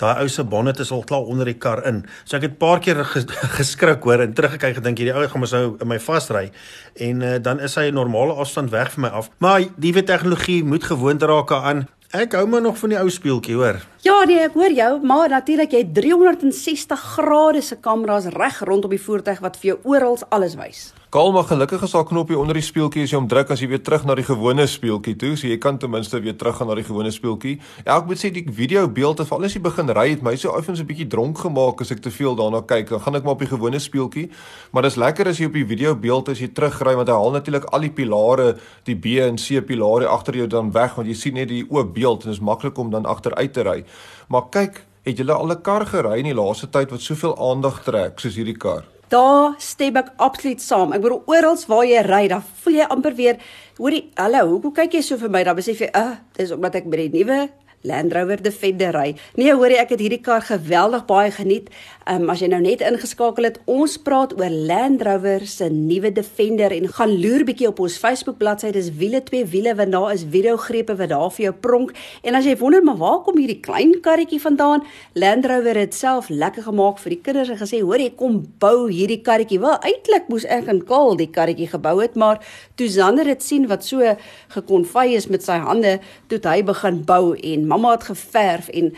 daai 0.01 0.21
ou 0.21 0.29
se 0.29 0.45
bonnet 0.45 0.81
is 0.81 0.93
al 0.93 1.05
klaar 1.09 1.29
onder 1.29 1.49
die 1.49 1.57
kar 1.57 1.81
in. 1.89 2.03
So 2.25 2.37
ek 2.37 2.43
het 2.43 2.53
'n 2.53 2.61
paar 2.61 2.81
keer 2.81 3.05
ges, 3.05 3.25
geskrik 3.59 4.03
hoor 4.03 4.21
en 4.21 4.35
teruggekyk 4.35 4.77
gedink 4.81 4.99
hierdie 4.99 5.17
ou 5.17 5.27
gaan 5.29 5.41
mos 5.41 5.53
nou 5.53 5.77
in 5.81 5.89
my 5.89 5.99
vasry 5.99 6.51
en 6.97 7.23
uh, 7.23 7.39
dan 7.41 7.61
is 7.61 7.75
hy 7.75 7.89
'n 7.91 7.95
normale 7.95 8.33
afstand 8.33 8.71
weg 8.71 8.93
van 8.93 9.03
my 9.03 9.09
af. 9.09 9.31
Maar 9.39 9.61
die 9.77 9.93
nuwe 9.93 10.03
tegnologie 10.03 10.65
moet 10.65 10.85
gewoond 10.85 11.23
raak 11.23 11.53
aan. 11.53 11.89
Ek 12.13 12.35
hou 12.37 12.45
maar 12.45 12.61
nog 12.61 12.77
van 12.77 12.91
die 12.93 12.99
ou 13.01 13.09
speeltjie, 13.09 13.55
hoor. 13.57 13.79
Ja, 14.05 14.19
nee, 14.29 14.43
ek 14.45 14.53
hoor 14.53 14.75
jou, 14.77 14.89
maar 15.01 15.33
natuurlik 15.33 15.73
jy 15.73 15.81
360 15.97 17.05
grade 17.15 17.63
se 17.65 17.79
kameras 17.81 18.27
reg 18.35 18.59
rondom 18.69 18.93
die 18.93 19.01
voertuig 19.01 19.41
wat 19.41 19.57
vir 19.57 19.71
jou 19.71 19.79
oral 19.95 20.21
alles 20.29 20.59
wys. 20.61 20.91
Kaal 21.13 21.29
maar 21.33 21.45
gelukkig 21.45 21.83
is 21.83 21.91
daar 21.91 22.03
'n 22.03 22.07
knoppie 22.07 22.39
onder 22.39 22.55
die 22.55 22.63
speeltjie 22.63 23.03
as 23.03 23.11
jy 23.11 23.19
hom 23.19 23.29
druk 23.29 23.51
as 23.51 23.61
jy 23.61 23.69
weer 23.69 23.83
terug 23.83 24.05
na 24.05 24.15
die 24.15 24.25
gewone 24.25 24.67
speeltjie 24.67 25.17
toe, 25.17 25.37
so 25.37 25.47
jy 25.47 25.59
kan 25.59 25.79
ten 25.79 25.91
minste 25.91 26.21
weer 26.21 26.37
terug 26.37 26.57
gaan 26.57 26.67
na 26.67 26.75
die 26.75 26.85
gewone 26.85 27.11
speeltjie. 27.11 27.61
Ek 27.85 28.07
moet 28.07 28.17
sê 28.17 28.33
die 28.33 28.47
video 28.49 28.89
beelde 28.89 29.27
van 29.27 29.39
alles 29.39 29.53
jy 29.53 29.61
begin 29.61 29.91
ry 29.91 30.09
het 30.09 30.23
my 30.23 30.37
so 30.37 30.57
effens 30.57 30.81
'n 30.81 30.87
bietjie 30.87 31.07
dronk 31.07 31.39
gemaak 31.39 31.81
as 31.81 31.91
ek 31.91 32.01
te 32.01 32.11
veel 32.11 32.35
daarna 32.35 32.63
kyk. 32.63 32.89
Dan 32.89 33.01
gaan 33.01 33.15
ek 33.15 33.25
maar 33.25 33.33
op 33.33 33.39
die 33.39 33.49
gewone 33.49 33.79
speeltjie. 33.79 34.31
Maar 34.73 34.83
dis 34.83 34.97
lekker 34.97 35.29
as 35.29 35.39
jy 35.39 35.47
op 35.47 35.53
die 35.53 35.67
video 35.67 35.95
beeld 35.95 36.29
as 36.29 36.39
jy 36.39 36.49
terugry 36.49 36.95
want 36.95 37.09
hy 37.09 37.15
haal 37.15 37.31
natuurlik 37.31 37.65
al 37.65 37.81
die 37.81 37.91
pilare, 37.91 38.57
die 38.85 38.97
B 38.97 39.05
en 39.21 39.37
C 39.37 39.61
pilare 39.61 40.07
agter 40.07 40.35
jou 40.35 40.47
dan 40.47 40.73
weg 40.73 40.95
want 40.95 41.09
jy 41.09 41.15
sien 41.15 41.35
net 41.35 41.49
die 41.49 41.67
oop 41.69 41.95
beeld 41.95 42.25
en 42.25 42.31
dit 42.31 42.41
is 42.41 42.41
maklik 42.41 42.79
om 42.79 42.91
dan 42.91 43.05
agteruit 43.05 43.53
te 43.53 43.63
ry. 43.63 43.85
Maar 44.29 44.49
kyk, 44.51 44.83
het 45.05 45.19
jy 45.19 45.29
al 45.29 45.51
'n 45.51 45.61
kar 45.61 45.85
gery 45.87 46.19
in 46.19 46.25
die 46.25 46.35
laaste 46.35 46.71
tyd 46.71 46.91
wat 46.91 47.01
soveel 47.01 47.37
aandag 47.37 47.83
trek 47.85 48.19
soos 48.19 48.35
hierdie 48.35 48.57
kar? 48.57 48.85
Daar 49.13 49.59
stem 49.61 49.99
ek 50.01 50.15
absoluut 50.25 50.63
saam. 50.65 50.95
Ek 50.97 51.03
bedoel 51.05 51.21
oral 51.29 51.59
waar 51.69 51.85
jy 51.85 52.01
ry, 52.07 52.23
dan 52.33 52.45
voel 52.63 52.79
jy 52.79 52.87
amper 52.95 53.17
weer, 53.19 53.41
hoorie, 53.77 54.07
hallo, 54.17 54.47
hoekom 54.55 54.73
kyk 54.79 54.97
jy 54.97 55.03
so 55.05 55.21
vir 55.21 55.33
my? 55.35 55.43
Dan 55.45 55.59
besef 55.59 55.83
jy, 55.85 55.91
ag, 55.93 56.15
uh, 56.15 56.39
dis 56.39 56.55
omdat 56.55 56.79
ek 56.81 56.89
by 56.89 57.03
die 57.03 57.11
nuwe 57.19 57.43
Land 57.83 58.13
Rover 58.15 58.43
Defender 58.43 58.95
ry. 58.95 59.17
Nee, 59.35 59.55
hoorie, 59.55 59.79
ek 59.83 59.97
het 59.97 60.03
hierdie 60.05 60.21
kar 60.23 60.45
geweldig 60.47 61.03
baie 61.09 61.33
geniet. 61.35 61.71
Ehm 62.07 62.25
um, 62.25 62.31
as 62.31 62.43
jy 62.43 62.49
nou 62.51 62.61
net 62.63 62.83
ingeskakel 62.87 63.47
het, 63.47 63.59
ons 63.71 63.97
praat 64.03 64.33
oor 64.39 64.51
Land 64.51 65.03
Rover 65.07 65.43
se 65.47 65.67
nuwe 65.71 66.13
Defender 66.15 66.71
en 66.75 66.87
gaan 66.95 67.15
loer 67.23 67.43
bietjie 67.47 67.69
op 67.69 67.83
ons 67.83 67.97
Facebook 67.99 68.39
bladsy. 68.39 68.71
Dis 68.75 68.93
wiele 68.99 69.23
twee 69.27 69.47
wiele 69.47 69.75
want 69.79 69.95
daar 69.95 70.13
is 70.15 70.23
videogrepe 70.31 70.95
wat 70.99 71.11
daar 71.11 71.31
vir 71.35 71.45
jou 71.49 71.55
pronk. 71.67 71.95
En 72.23 72.39
as 72.39 72.47
jy 72.47 72.55
wonder 72.61 72.85
maar 72.87 73.01
waar 73.03 73.19
kom 73.27 73.39
hierdie 73.39 73.59
klein 73.63 73.97
karretjie 74.03 74.41
vandaan? 74.43 74.87
Land 75.19 75.47
Rover 75.51 75.79
het 75.83 75.95
self 75.95 76.31
lekker 76.31 76.67
gemaak 76.71 77.03
vir 77.03 77.17
die 77.17 77.21
kinders 77.23 77.51
en 77.51 77.59
gesê, 77.59 77.83
"Hoorie, 77.83 78.11
kom 78.15 78.47
bou 78.59 78.91
hierdie 78.91 79.23
karretjie." 79.23 79.61
Wel, 79.61 79.79
eintlik 79.83 80.29
moes 80.29 80.45
ek 80.45 80.69
en 80.69 80.85
Kaal 80.85 81.17
die 81.17 81.31
karretjie 81.31 81.69
gebou 81.69 82.01
het, 82.01 82.15
maar 82.15 82.39
toe 82.77 82.89
Zander 82.89 83.25
dit 83.25 83.43
sien 83.43 83.67
wat 83.67 83.85
so 83.85 84.17
gekonfy 84.49 85.07
is 85.17 85.27
met 85.27 85.43
sy 85.43 85.59
hande, 85.59 86.01
toe 86.29 86.39
hy 86.45 86.63
begin 86.63 87.05
bou 87.05 87.35
en 87.35 87.67
mamma 87.73 87.97
het 87.97 88.09
geverf 88.13 88.69
en 88.69 88.93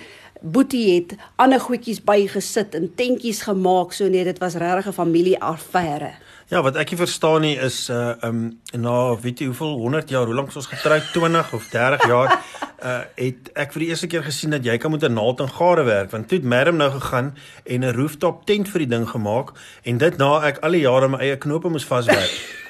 Boetie 0.45 0.95
het 0.95 1.15
ander 1.41 1.61
goedjies 1.61 2.03
bygesit 2.05 2.75
en 2.77 2.91
tentjies 2.99 3.41
gemaak 3.47 3.95
so 3.97 4.09
nee 4.13 4.25
dit 4.25 4.39
was 4.43 4.59
regtig 4.61 4.87
'n 4.89 4.93
familie 4.93 5.39
affære. 5.41 6.11
Ja, 6.53 6.63
wat 6.63 6.77
ek 6.77 6.91
nie 6.91 6.99
verstaan 6.99 7.41
nie 7.41 7.57
is 7.57 7.89
uh 7.89 8.13
um 8.23 8.61
na 8.73 9.17
weet 9.17 9.39
jy 9.39 9.47
hoeveel 9.47 9.79
100 9.79 10.09
jaar, 10.09 10.27
hoe 10.27 10.35
lank 10.35 10.55
ons 10.55 10.67
getroud 10.67 11.13
20 11.13 11.53
of 11.53 11.69
30 11.69 12.07
jaar 12.07 12.41
uh 12.83 13.01
het 13.27 13.49
ek 13.55 13.73
vir 13.73 13.81
die 13.81 13.89
eerste 13.89 14.07
keer 14.07 14.23
gesien 14.23 14.51
dat 14.51 14.65
jy 14.65 14.77
kan 14.77 14.91
met 14.91 15.03
'n 15.03 15.13
naald 15.13 15.41
en 15.41 15.49
gare 15.49 15.85
werk 15.85 16.11
want 16.11 16.29
toe 16.29 16.39
het 16.39 16.47
Madam 16.47 16.77
nou 16.77 16.91
gegaan 16.91 17.35
en 17.65 17.81
'n 17.81 17.95
rooftop 17.95 18.45
tent 18.47 18.69
vir 18.69 18.79
die 18.79 18.93
ding 18.97 19.09
gemaak 19.09 19.53
en 19.83 19.99
dit 19.99 20.17
na 20.17 20.43
ek 20.43 20.59
al 20.59 20.71
die 20.71 20.85
jare 20.85 21.09
my 21.09 21.19
eie 21.19 21.37
knope 21.37 21.69
moes 21.69 21.85
vaswerk. 21.85 22.37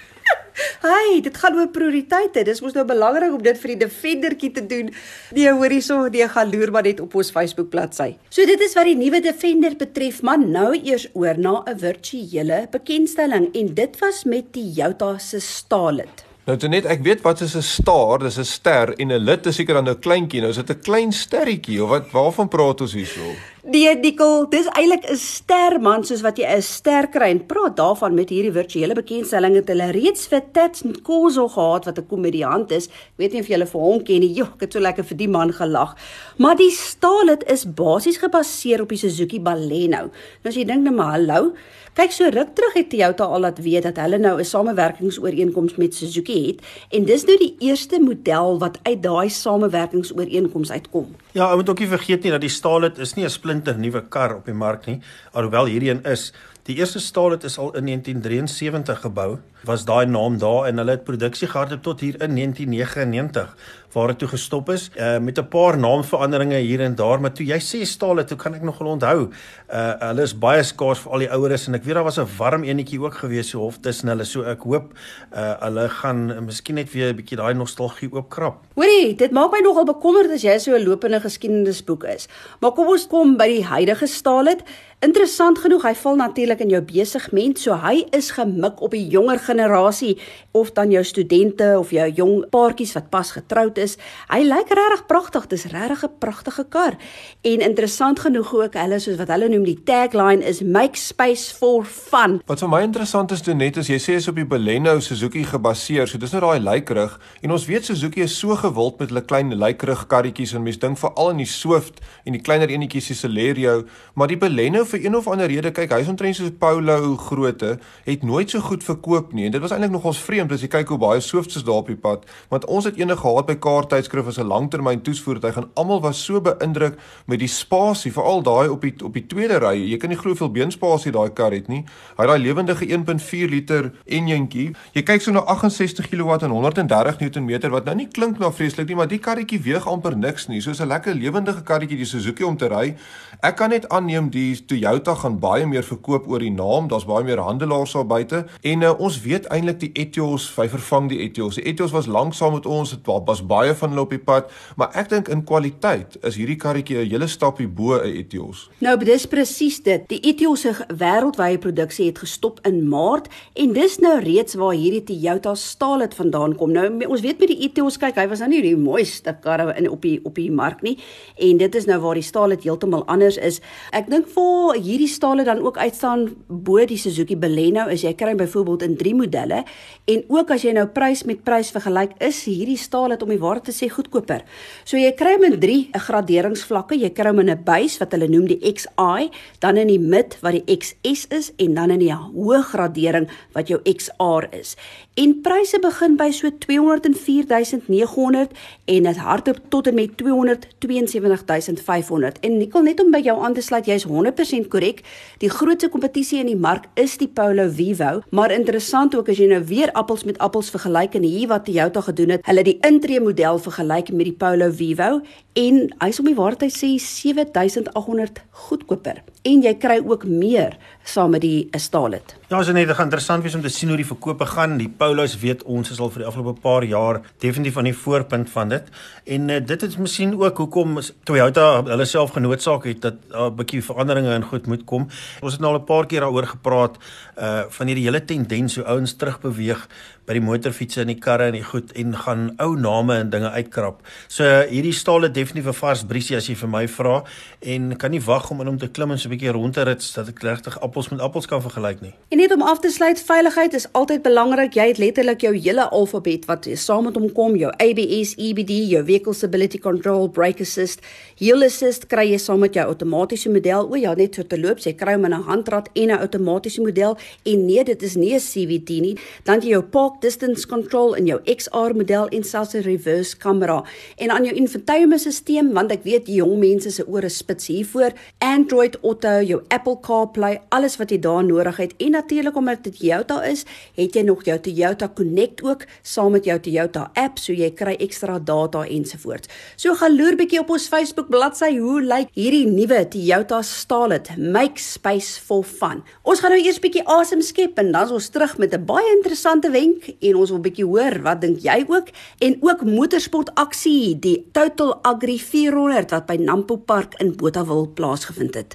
Hey, 0.85 1.23
dit 1.25 1.37
gaan 1.41 1.55
oor 1.57 1.71
prioriteite. 1.73 2.43
Dis 2.45 2.59
mos 2.61 2.75
nou 2.77 2.83
belangrik 2.85 3.33
om 3.33 3.41
dit 3.41 3.57
vir 3.57 3.71
die 3.73 3.79
Defendertjie 3.87 4.51
te 4.53 4.65
doen. 4.69 4.91
Nee, 5.33 5.49
hoorie 5.49 5.81
so, 5.81 6.11
nee, 6.13 6.27
gaan 6.29 6.51
loer 6.53 6.75
maar 6.75 6.85
net 6.85 7.01
op 7.01 7.15
ons 7.17 7.31
Facebook 7.33 7.71
bladsy. 7.73 8.11
So 8.29 8.45
dit 8.45 8.61
is 8.61 8.77
wat 8.77 8.91
die 8.91 8.99
nuwe 8.99 9.23
Defender 9.25 9.79
betref, 9.81 10.21
maar 10.21 10.43
nou 10.43 10.75
eers 10.77 11.07
oor 11.15 11.41
na 11.41 11.63
'n 11.65 11.79
virtuele 11.79 12.67
bekendstelling 12.71 13.49
en 13.55 13.75
dit 13.75 13.99
was 13.99 14.25
met 14.25 14.53
die 14.53 14.75
Toyota 14.75 15.19
se 15.19 15.41
Starlet. 15.41 16.25
Nou 16.45 16.59
toe 16.59 16.69
net 16.69 16.85
ek 16.85 17.01
weet 17.01 17.23
wat 17.23 17.41
is 17.41 17.57
'n 17.57 17.63
star, 17.63 18.19
dis 18.19 18.39
'n 18.39 18.45
ster 18.45 18.93
en 18.99 19.13
'n 19.13 19.25
lid 19.25 19.47
is 19.47 19.57
seker 19.57 19.75
dan 19.75 19.89
'n 19.89 19.99
kleintjie. 19.99 20.41
Nou 20.41 20.51
is 20.51 20.57
dit 20.57 20.71
'n 20.71 20.81
klein 20.83 21.13
sterretjie 21.13 21.83
of 21.83 21.89
wat 21.89 22.11
waarvan 22.11 22.49
praat 22.49 22.81
ons 22.81 22.93
hierso? 22.93 23.54
Nee, 23.65 23.95
Dikkel, 23.97 24.43
dis 24.53 24.67
eintlik 24.77 25.07
'n 25.09 25.17
ster 25.17 25.81
man 25.81 26.03
soos 26.05 26.21
wat 26.21 26.37
jy 26.37 26.45
'n 26.45 26.61
ster 26.63 27.07
kry 27.09 27.31
en 27.33 27.47
praat 27.47 27.77
daarvan 27.77 28.15
met 28.15 28.29
hierdie 28.29 28.53
virtuele 28.53 28.95
bekendstelling 28.95 29.55
het 29.57 29.69
hulle 29.69 29.91
reeds 29.91 30.27
vir 30.29 30.43
Tats 30.53 30.83
Nkosi 30.85 31.49
gehad 31.49 31.87
wat 31.87 31.99
'n 31.99 32.07
komediant 32.07 32.71
is. 32.71 32.89
Ek 32.89 33.17
weet 33.17 33.33
nie 33.33 33.41
of 33.41 33.49
jy 33.49 33.55
hulle 33.55 33.67
vir 33.67 33.81
hom 33.81 34.03
ken 34.05 34.21
nie. 34.21 34.35
Jo, 34.35 34.45
ek 34.45 34.61
het 34.61 34.73
so 34.73 34.81
lekker 34.81 35.05
vir 35.05 35.17
die 35.17 35.29
man 35.29 35.51
gelag. 35.53 35.97
Maar 36.37 36.57
die 36.57 36.71
staalet 36.71 37.43
is 37.51 37.65
basies 37.65 38.19
gebaseer 38.19 38.83
op 38.83 38.89
die 38.89 38.99
Suzuki 38.99 39.41
Baleno. 39.41 40.11
Nou 40.43 40.49
as 40.49 40.57
jy 40.57 40.65
dink 40.65 40.83
net 40.83 40.95
maar 40.95 41.13
hallo, 41.13 41.55
Kyk 41.95 42.13
so 42.13 42.25
ruk 42.25 42.55
terug 42.55 42.75
het 42.75 42.91
Toyota 42.91 43.25
al 43.25 43.41
laat 43.41 43.59
weet 43.63 43.83
dat 43.83 43.97
hulle 43.97 44.19
nou 44.19 44.39
'n 44.39 44.45
samewerkingsooreenkoms 44.45 45.77
met 45.77 45.95
Suzuki 45.95 46.47
het 46.49 46.61
en 46.91 47.05
dis 47.05 47.25
nou 47.25 47.39
die 47.39 47.57
eerste 47.61 47.99
model 48.01 48.59
wat 48.59 48.79
uit 48.83 49.03
daai 49.03 49.31
samewerkingsooreenkoms 49.31 50.71
uitkom. 50.71 51.15
Ja, 51.35 51.49
ou 51.51 51.57
moet 51.59 51.69
ook 51.69 51.81
nie 51.83 51.91
vergeet 51.91 52.23
nie 52.23 52.31
dat 52.31 52.45
die 52.45 52.53
Starlet 52.53 52.99
is 53.03 53.17
nie 53.17 53.25
'n 53.25 53.31
splinter 53.31 53.79
nuwe 53.79 54.03
kar 54.09 54.37
op 54.37 54.45
die 54.47 54.55
mark 54.55 54.87
nie, 54.87 55.01
alhoewel 55.33 55.67
hierdie 55.67 55.91
een 55.91 56.05
is. 56.05 56.33
Die 56.63 56.77
eerste 56.77 57.01
Starlet 57.01 57.45
is 57.45 57.59
al 57.59 57.75
in 57.75 57.85
1973 57.85 59.01
gebou. 59.01 59.39
Was 59.65 59.85
daai 59.85 60.07
naam 60.07 60.39
daar 60.39 60.67
en 60.67 60.79
hulle 60.79 60.91
het 60.91 61.05
produksie 61.05 61.49
gehad 61.49 61.83
tot 61.83 62.01
hier 62.01 62.23
in 62.23 62.35
1999 62.35 63.57
waar 63.95 64.13
dit 64.13 64.19
toe 64.19 64.29
gestop 64.29 64.71
is 64.75 64.91
uh, 64.97 65.19
met 65.19 65.39
'n 65.39 65.49
paar 65.49 65.79
naamveranderinge 65.79 66.59
hier 66.59 66.81
en 66.81 66.95
daar 66.95 67.21
maar 67.21 67.33
toe 67.33 67.47
jy 67.47 67.59
sê 67.59 67.85
Starlet 67.87 68.29
toe 68.29 68.37
kan 68.37 68.55
ek 68.55 68.63
nog 68.63 68.79
wel 68.79 68.89
onthou 68.89 69.31
uh, 69.73 69.93
hulle 69.99 70.23
is 70.23 70.39
baie 70.39 70.63
skaars 70.63 70.99
vir 70.99 71.13
al 71.13 71.19
die 71.19 71.31
oueres 71.31 71.69
en 71.69 71.75
ek 71.75 71.85
weet 71.85 71.95
daar 71.95 72.05
was 72.05 72.19
'n 72.19 72.29
warm 72.39 72.65
enetjie 72.65 73.01
ook 73.01 73.15
gewees 73.15 73.51
so 73.51 73.59
hof 73.59 73.79
tussen 73.79 74.09
hulle 74.09 74.25
so 74.25 74.43
ek 74.43 74.63
hoop 74.63 74.93
uh, 75.33 75.55
hulle 75.61 75.89
gaan 75.89 76.31
uh, 76.31 76.41
miskien 76.41 76.75
net 76.75 76.93
weer 76.93 77.13
'n 77.13 77.17
bietjie 77.17 77.37
daai 77.37 77.55
nostalgie 77.55 78.11
oopkrap. 78.13 78.65
Hoorie, 78.75 79.15
dit 79.15 79.31
maak 79.31 79.53
my 79.53 79.61
nogal 79.61 79.85
bekommerd 79.85 80.31
as 80.35 80.43
jy 80.43 80.59
so 80.59 80.75
'n 80.75 80.85
lopende 80.85 81.21
geskiedenisboek 81.21 82.05
is. 82.05 82.29
Maar 82.61 82.73
kom 82.73 82.89
ons 82.89 83.07
kom 83.07 83.37
by 83.37 83.49
die 83.49 83.65
huidige 83.65 84.07
Starlet. 84.07 84.63
Interessant 85.05 85.59
genoeg, 85.61 85.83
hy 85.85 85.93
val 86.01 86.17
natuurlik 86.17 86.63
in 86.65 86.71
jou 86.73 86.81
besigment, 86.81 87.59
so 87.61 87.75
hy 87.77 88.07
is 88.17 88.31
gemik 88.33 88.79
op 88.81 88.95
die 88.97 89.05
jonger 89.13 89.39
generasie 89.39 90.15
of 90.57 90.71
dan 90.73 90.95
jou 90.95 91.03
studente 91.05 91.75
of 91.77 91.91
jou 91.93 92.07
jong 92.09 92.47
paartjies 92.49 92.95
wat 92.97 93.11
pas 93.13 93.33
getroud 93.37 93.77
is. 93.79 93.84
Hy 94.33 94.41
lyk 94.49 94.73
regtig 94.73 95.03
pragtig, 95.07 95.47
dis 95.53 95.67
regtig 95.73 96.05
'n 96.05 96.19
pragtige 96.19 96.65
kar. 96.69 96.97
En 97.43 97.61
interessant 97.61 98.21
genoeg 98.21 98.55
ook, 98.55 98.75
hulle 98.75 98.99
soos 98.99 99.17
wat 99.17 99.29
hulle 99.29 99.49
noem 99.49 99.65
die 99.65 99.83
tagline 99.85 100.45
is 100.45 100.63
make 100.63 100.97
space 100.97 101.53
for 101.53 101.85
fun. 101.85 102.41
Wat 102.47 102.59
vir 102.59 102.69
my 102.69 102.81
interessant 102.83 103.31
is 103.33 103.43
doen 103.43 103.57
net 103.57 103.77
as 103.77 103.89
jy 103.89 103.99
sê 103.99 104.15
is 104.17 104.29
op 104.29 104.37
die 104.37 104.45
Baleno 104.45 105.01
Suzuki 105.01 105.45
gebaseer, 105.45 106.09
so 106.09 106.19
dis 106.19 106.33
nou 106.33 106.41
daai 106.41 106.61
lykrig 106.61 107.19
en 107.43 107.51
ons 107.51 107.67
weet 107.67 107.85
Suzuki 107.85 108.23
is 108.23 108.39
so 108.39 108.57
gewild 108.57 108.99
met 108.99 109.09
hulle 109.09 109.25
klein 109.25 109.53
lykrig 109.55 110.07
karretjies 110.07 110.55
en 110.55 110.63
mense 110.63 110.81
dink 110.81 110.99
veral 110.99 111.31
in 111.31 111.37
die 111.37 111.47
Swift 111.47 112.01
en 112.25 112.33
die 112.33 112.43
kleiner 112.43 112.69
enetjies 112.69 113.07
soos 113.07 113.25
Celerio, 113.25 113.85
maar 114.15 114.29
die 114.29 114.39
Baleno 114.39 114.85
vir 114.85 115.05
een 115.05 115.17
of 115.17 115.29
ander 115.29 115.49
rede 115.49 115.73
kyk 115.75 115.93
hy's 115.97 116.09
omtrent 116.09 116.37
soos 116.37 116.53
Polo 116.59 117.17
grootte 117.17 117.79
het 118.05 118.23
nooit 118.23 118.51
so 118.51 118.61
goed 118.61 118.85
verkoop 118.85 119.33
nie. 119.33 119.47
En 119.47 119.55
dit 119.55 119.61
was 119.61 119.73
eintlik 119.75 119.93
nogals 119.93 120.21
vreemd 120.23 120.53
as 120.55 120.63
jy 120.65 120.71
kyk 120.73 120.93
hoe 120.93 121.01
baie 121.01 121.23
Swifts 121.25 121.59
is 121.59 121.67
daar 121.67 121.83
op 121.83 121.91
die 121.91 121.99
pad. 121.99 122.25
Want 122.53 122.67
ons 122.71 122.89
het 122.89 122.99
eendag 123.01 123.23
gehad 123.25 123.49
by 123.49 123.57
Car 123.75 123.89
tydskrif 123.91 124.27
as 124.27 124.39
'n 124.39 124.47
langtermyn 124.47 125.03
toesvoer 125.03 125.41
dat 125.41 125.51
hy 125.51 125.53
gaan 125.61 125.71
almal 125.75 126.01
was 126.01 126.25
so 126.25 126.41
beïndruk 126.41 126.95
met 127.27 127.39
die 127.39 127.49
spasie 127.49 128.13
veral 128.13 128.43
daai 128.43 128.69
op 128.69 128.81
die 128.81 128.95
op 129.05 129.13
die 129.13 129.27
tweede 129.27 129.59
ry 129.59 129.75
jy 129.75 129.97
kan 129.99 130.11
nie 130.11 130.19
glo 130.19 130.31
hoeveel 130.31 130.51
beenspasie 130.51 131.13
daai 131.13 131.31
kar 131.31 131.53
het 131.53 131.69
nie 131.69 131.85
hy 132.17 132.23
het 132.23 132.29
daai 132.29 132.39
lewendige 132.39 132.87
1.4 132.87 133.51
liter 133.51 133.93
enjintjie 134.07 134.75
jy 134.95 135.03
kyk 135.03 135.23
so 135.23 135.33
na 135.33 135.41
68 135.41 136.09
kW 136.09 136.39
en 136.45 136.51
130 136.51 137.19
Nm 137.21 137.71
wat 137.71 137.85
nou 137.85 137.95
nie 137.95 138.09
klink 138.09 138.39
na 138.39 138.51
vreeslik 138.51 138.89
nie 138.89 138.97
maar 138.97 139.09
die 139.09 139.19
karretjie 139.19 139.61
weeg 139.61 139.87
amper 139.87 140.17
niks 140.17 140.49
nie 140.49 140.61
soos 140.61 140.81
'n 140.81 140.89
lekker 140.89 141.15
lewendige 141.15 141.63
karretjie 141.63 141.97
die 141.97 142.07
Suzuki 142.07 142.45
om 142.45 142.57
te 142.57 142.69
ry 142.69 142.95
ek 143.43 143.57
kan 143.57 143.71
net 143.71 143.89
aanneem 143.89 144.31
die 144.31 144.55
Toyota 144.67 145.15
gaan 145.15 145.39
baie 145.41 145.67
meer 145.67 145.83
verkoop 145.83 146.29
oor 146.29 146.43
die 146.43 146.53
naam. 146.53 146.89
Daar's 146.89 147.07
baie 147.09 147.25
meer 147.25 147.41
handelaars 147.41 147.93
daar 147.93 148.07
buite. 148.07 148.45
En 148.61 148.83
uh, 148.83 148.93
ons 148.99 149.21
weet 149.25 149.47
eintlik 149.55 149.81
die 149.81 149.91
Etios, 149.93 150.51
hy 150.57 150.69
vervang 150.69 151.09
die 151.09 151.21
Etios. 151.25 151.57
Die 151.59 151.65
Etios 151.65 151.95
was 151.95 152.07
lanksaam 152.07 152.53
met 152.59 152.67
ons. 152.67 152.91
Dit 152.91 153.09
was 153.27 153.43
baie 153.47 153.64
van 153.75 153.95
hulle 153.95 154.05
op 154.05 154.11
die 154.11 154.19
pad, 154.19 154.51
maar 154.77 154.91
ek 154.95 155.09
dink 155.09 155.29
in 155.29 155.45
kwaliteit 155.45 156.19
is 156.23 156.37
hierdie 156.37 156.59
karretjie 156.61 156.99
'n 156.99 157.09
hele 157.09 157.27
stapie 157.27 157.69
bo 157.69 157.97
'n 157.97 158.05
Etios. 158.05 158.69
Nou, 158.81 158.97
dis 158.99 159.27
presies 159.27 159.83
dit. 159.83 160.09
Die 160.09 160.21
Etios 160.21 160.61
se 160.61 160.73
wêreldwye 160.89 161.59
produksie 161.59 162.07
het 162.07 162.19
gestop 162.19 162.61
in 162.67 162.89
Maart 162.89 163.29
en 163.55 163.73
dis 163.73 163.99
nou 163.99 164.21
reeds 164.21 164.55
waar 164.55 164.75
hierdie 164.75 165.05
Toyota 165.05 165.55
staal 165.55 166.01
het 166.01 166.15
vandaan 166.15 166.57
kom. 166.57 166.73
Nou 166.73 167.07
ons 167.07 167.21
weet 167.21 167.39
met 167.39 167.49
die 167.49 167.61
Etios 167.69 167.97
kyk, 167.97 168.17
hy 168.17 168.27
was 168.29 168.39
nou 168.39 168.49
nie 168.49 168.63
die 168.63 168.77
mooiste 168.77 169.37
karre 169.41 169.75
in 169.79 169.89
op 169.91 170.03
die 170.03 170.21
op 170.25 170.35
die 170.35 170.51
mark 170.51 170.83
nie. 170.83 170.99
En 171.39 171.57
dit 171.57 171.75
is 171.75 171.87
nou 171.87 171.99
waar 172.01 172.15
die 172.15 172.23
staal 172.23 172.51
het 172.51 172.63
heeltemal 172.63 173.05
anders 173.07 173.37
is. 173.37 173.61
Ek 173.93 174.09
dink 174.11 174.29
vir 174.29 174.81
hierdie 174.81 175.09
stale 175.09 175.45
dan 175.45 175.63
ook 175.65 175.79
uitstaan 175.79 176.29
bo 176.49 176.85
die 176.87 176.99
Suzuki 176.99 177.37
Baleno 177.37 177.87
is 177.93 178.05
jy 178.05 178.15
kry 178.19 178.35
byvoorbeeld 178.39 178.83
in 178.83 178.97
3 178.97 179.15
modelle 179.15 179.63
en 180.11 180.25
ook 180.29 180.51
as 180.55 180.65
jy 180.67 180.75
nou 180.77 180.87
prys 180.93 181.25
met 181.29 181.45
prys 181.45 181.71
vergelyk 181.75 182.17
is 182.25 182.45
hierdie 182.49 182.79
stale 182.81 183.17
om 183.25 183.33
die 183.33 183.41
te 183.63 183.73
sê 183.73 183.89
goedkoper. 183.91 184.45
So 184.85 184.97
jy 184.97 185.13
kry 185.17 185.35
hom 185.37 185.45
in 185.45 185.61
3 185.61 185.91
graderingsvlakke, 186.07 186.99
jy 186.99 187.11
kry 187.15 187.31
hom 187.31 187.41
in 187.41 187.51
'n 187.51 187.65
base 187.65 187.99
wat 187.99 188.13
hulle 188.13 188.29
noem 188.29 188.47
die 188.47 188.61
XI, 188.61 189.31
dan 189.61 189.77
in 189.77 189.89
die 189.89 189.99
mid 189.99 190.37
wat 190.43 190.53
die 190.53 190.77
XS 190.77 191.27
is 191.31 191.53
en 191.59 191.75
dan 191.75 191.91
in 191.91 192.01
die 192.01 192.13
hoë 192.13 192.63
gradering 192.63 193.29
wat 193.53 193.69
jou 193.69 193.81
XR 193.83 194.49
is. 194.51 194.77
En 195.15 195.41
pryse 195.43 195.79
begin 195.79 196.17
by 196.17 196.31
so 196.31 196.51
204900 196.51 198.51
en 198.85 199.03
dit 199.03 199.17
hardloop 199.17 199.59
tot 199.69 199.87
en 199.87 199.95
met 199.95 200.17
272500. 200.17 202.39
En 202.41 202.59
Nicole 202.59 202.85
net 202.85 203.01
om 203.01 203.11
by 203.11 203.21
jou 203.23 203.45
aan 203.45 203.55
te 203.55 203.61
sluit, 203.63 203.87
jy's 203.87 204.07
100% 204.11 204.69
korrek. 204.73 205.03
Die 205.39 205.51
grootste 205.51 205.89
kompetisie 205.89 206.41
in 206.41 206.47
die 206.51 206.59
mark 206.59 206.85
is 207.01 207.17
die 207.21 207.29
Polo 207.29 207.69
Vivo, 207.71 208.23
maar 208.31 208.51
interessant 208.51 209.15
ook 209.15 209.29
as 209.31 209.39
jy 209.39 209.47
nou 209.53 209.63
weer 209.69 209.93
appels 209.95 210.25
met 210.27 210.39
appels 210.43 210.71
vergelyk 210.75 211.15
en 211.15 211.23
hier 211.23 211.49
wat 211.53 211.65
Toyota 211.69 212.01
gedoen 212.09 212.31
het, 212.35 212.43
hulle 212.49 212.65
die 212.67 212.79
intree 212.87 213.21
model 213.35 213.59
vergelyk 213.59 214.13
met 214.15 214.29
die 214.29 214.37
Polo 214.39 214.71
Vivo 214.71 215.19
en 215.59 215.81
hy's 215.99 216.21
om 216.23 216.29
die 216.31 216.37
waarheid 216.39 216.71
sê 216.71 216.93
7800 217.03 218.39
goedkoper 218.69 219.23
en 219.51 219.65
jy 219.65 219.75
kry 219.83 219.99
ook 220.05 220.23
meer 220.29 220.77
saam 221.03 221.35
met 221.35 221.43
die 221.43 221.67
Stalet. 221.75 222.37
Ja, 222.55 222.61
is 222.61 222.69
net 222.71 222.91
interessant 223.03 223.43
wees 223.43 223.55
om 223.59 223.63
te 223.65 223.71
sien 223.73 223.89
hoe 223.91 223.97
die 223.99 224.07
verkope 224.07 224.47
gaan. 224.47 224.77
Die 224.79 224.87
Polos 224.87 225.33
weet 225.43 225.65
ons 225.67 225.91
is 225.91 225.99
al 225.99 226.13
vir 226.15 226.23
die 226.23 226.27
afgelope 226.29 226.61
paar 226.63 226.85
jaar 226.87 227.19
definitief 227.43 227.81
aan 227.81 227.89
die 227.89 227.97
voorpunt 227.99 228.53
van 228.53 228.71
dit. 228.71 228.93
En 229.27 229.51
uh, 229.51 229.57
dit 229.59 229.83
is 229.83 229.97
miskien 229.99 230.37
ook 230.39 230.63
hoekom 230.63 231.01
Toyota 231.27 231.67
hulle 231.89 232.07
self 232.07 232.37
genootsaak 232.37 232.87
het 232.87 233.01
dat 233.03 233.19
'n 233.19 233.35
uh, 233.35 233.51
bietjie 233.51 233.83
veranderinge 233.83 234.35
in 234.39 234.47
goed 234.47 234.71
moet 234.71 234.85
kom. 234.85 235.09
Ons 235.43 235.59
het 235.59 235.61
nou 235.61 235.73
al 235.73 235.81
'n 235.81 235.85
paar 235.85 236.07
keer 236.07 236.21
daaroor 236.21 236.47
gepraat 236.47 236.95
uh 237.39 237.65
van 237.69 237.87
hierdie 237.87 238.05
hele 238.05 238.25
tendens 238.25 238.77
hoe 238.77 238.85
ouens 238.85 239.17
terugbeweeg 239.17 239.89
by 240.25 240.37
die 240.39 240.45
motorfietsse 240.45 241.03
en 241.03 241.11
die 241.13 241.19
karre 241.21 241.51
en 241.51 241.57
die 241.59 241.65
goed 241.65 241.93
en 242.01 242.15
gaan 242.17 242.45
ou 242.63 242.77
name 242.81 243.17
en 243.21 243.31
dinge 243.31 243.51
uitkrap. 243.51 244.01
So 244.29 244.45
hierdie 244.71 244.95
staal 244.97 245.23
het 245.29 245.35
definitief 245.35 245.69
'n 245.69 245.81
vars 245.81 246.05
briesie 246.05 246.37
as 246.37 246.47
jy 246.49 246.55
vir 246.55 246.69
my 246.69 246.87
vra 246.89 247.25
en 247.61 247.97
kan 247.97 248.11
nie 248.11 248.21
wag 248.21 248.51
om 248.51 248.61
in 248.61 248.67
hom 248.67 248.79
te 248.79 248.89
klim 248.89 249.11
en 249.11 249.19
so 249.19 249.29
'n 249.29 249.33
bietjie 249.33 249.53
rond 249.53 249.75
te 249.75 249.83
rit 249.83 250.15
dat 250.15 250.29
ek 250.29 250.43
regtig 250.43 250.81
appels 250.81 251.09
met 251.11 251.21
appels 251.21 251.47
kan 251.47 251.63
vergelyk 251.63 252.01
nie. 252.01 252.15
En 252.31 252.39
net 252.45 252.53
om 252.53 252.63
af 252.63 252.81
te 252.85 252.91
sluit, 252.93 253.21
veiligheid 253.25 253.73
is 253.73 253.87
altyd 253.97 254.21
belangrik. 254.23 254.75
Jy 254.77 254.85
het 254.91 254.99
letterlik 255.01 255.41
jou 255.47 255.53
hele 255.55 255.85
alfabet 255.97 256.43
wat 256.45 256.67
saam 256.77 257.07
met 257.09 257.17
hom 257.17 257.31
kom, 257.33 257.55
jou 257.57 257.71
ABS, 257.81 258.35
EBD, 258.37 258.73
jou 258.91 259.01
vehicle 259.07 259.33
stability 259.33 259.79
control, 259.81 260.27
brake 260.29 260.61
assist, 260.67 261.01
hill 261.41 261.65
assist 261.65 262.05
kry 262.11 262.27
jy 262.29 262.41
saam 262.43 262.61
met 262.61 262.77
jou 262.77 262.85
outomatiese 262.91 263.49
model. 263.53 263.89
O 263.89 263.97
ja, 263.97 264.13
net 264.19 264.37
so 264.37 264.45
te 264.45 264.59
loop, 264.61 264.83
jy 264.85 264.93
kry 264.93 265.15
hom 265.17 265.25
in 265.25 265.33
'n 265.33 265.47
handrat 265.49 265.89
en 265.95 266.11
'n 266.11 266.21
outomatiese 266.21 266.83
model 266.83 267.17
en 267.47 267.67
nee, 267.67 267.85
dit 267.85 268.03
is 268.03 268.17
nie 268.17 268.35
'n 268.35 268.41
CVT 268.41 269.01
nie. 269.01 269.17
Dan 269.45 269.61
jy 269.61 269.71
jou 269.71 269.83
park 269.83 270.21
distance 270.21 270.67
control 270.67 271.15
in 271.15 271.27
jou 271.27 271.41
XR 271.45 271.95
model 271.95 272.29
en 272.29 272.45
selfs 272.45 272.75
'n 272.75 272.83
reverse 272.83 273.37
kamera 273.37 273.85
en 274.19 274.31
aan 274.31 274.45
jou 274.45 274.55
infotainmentstelsel 274.55 275.73
want 275.73 275.93
ek 275.93 276.05
weet 276.05 276.27
die 276.27 276.37
jong 276.37 276.59
mense 276.59 276.91
se 276.91 277.07
ore 277.07 277.29
spits 277.29 277.67
hiervoor 277.67 278.13
Android 278.39 278.97
Auto, 279.03 279.41
jou 279.41 279.63
Apple 279.69 279.99
CarPlay, 280.01 280.61
alles 280.69 280.97
wat 280.97 281.11
jy 281.11 281.19
daar 281.19 281.45
nodig 281.45 281.77
het 281.77 281.95
en 281.99 282.15
natuurlik 282.25 282.57
omdat 282.57 282.85
dit 282.85 282.97
Toyota 282.99 283.43
is, 283.45 283.65
het 283.99 284.17
jy 284.17 284.25
nog 284.25 284.45
jou 284.47 284.57
Toyota 284.61 285.11
Connect 285.15 285.63
ook 285.65 285.85
saam 286.03 286.33
met 286.35 286.47
jou 286.49 286.57
Toyota 286.61 287.11
app 287.21 287.39
so 287.43 287.53
jy 287.53 287.71
kry 287.77 287.95
ekstra 288.01 288.39
data 288.41 288.85
ensovoorts. 288.89 289.51
So 289.77 289.95
gaan 289.99 290.17
loer 290.17 290.39
bietjie 290.41 290.63
op 290.63 290.73
ons 290.75 290.89
Facebook 290.89 291.29
bladsy 291.33 291.75
hoe 291.77 292.01
lyk 292.05 292.33
hierdie 292.37 292.65
nuwe 292.71 293.03
Toyota 293.13 293.61
Starlet 293.67 294.33
Make 294.39 294.81
Space 294.83 295.41
for 295.41 295.65
Fun. 295.65 296.03
Ons 296.25 296.41
gaan 296.41 296.55
nou 296.55 296.63
eers 296.63 296.81
bietjie 296.83 297.05
asem 297.19 297.45
skep 297.45 297.79
en 297.83 297.93
dan 297.95 298.15
ons 298.15 298.31
terug 298.33 298.57
met 298.59 298.75
'n 298.75 298.85
baie 298.85 299.11
interessante 299.17 299.71
wenk 299.71 300.09
en 300.21 300.37
ons 300.37 300.51
wil 300.51 300.61
bietjie 300.65 300.87
hoor 300.87 301.21
wat 301.23 301.41
dink 301.41 301.61
jy 301.61 301.85
ook 301.89 302.09
en 302.41 302.59
ook 302.61 302.85
motorsport 302.85 303.55
aksie 303.55 304.19
die 304.19 304.47
Total 304.53 304.99
Agri 305.03 305.39
400 305.39 306.11
wat 306.11 306.27
by 306.27 306.37
Nampo 306.37 306.77
Park 306.77 307.15
in 307.21 307.37
Botawil 307.37 307.91
plaasgevind 307.95 308.55
het. 308.55 308.75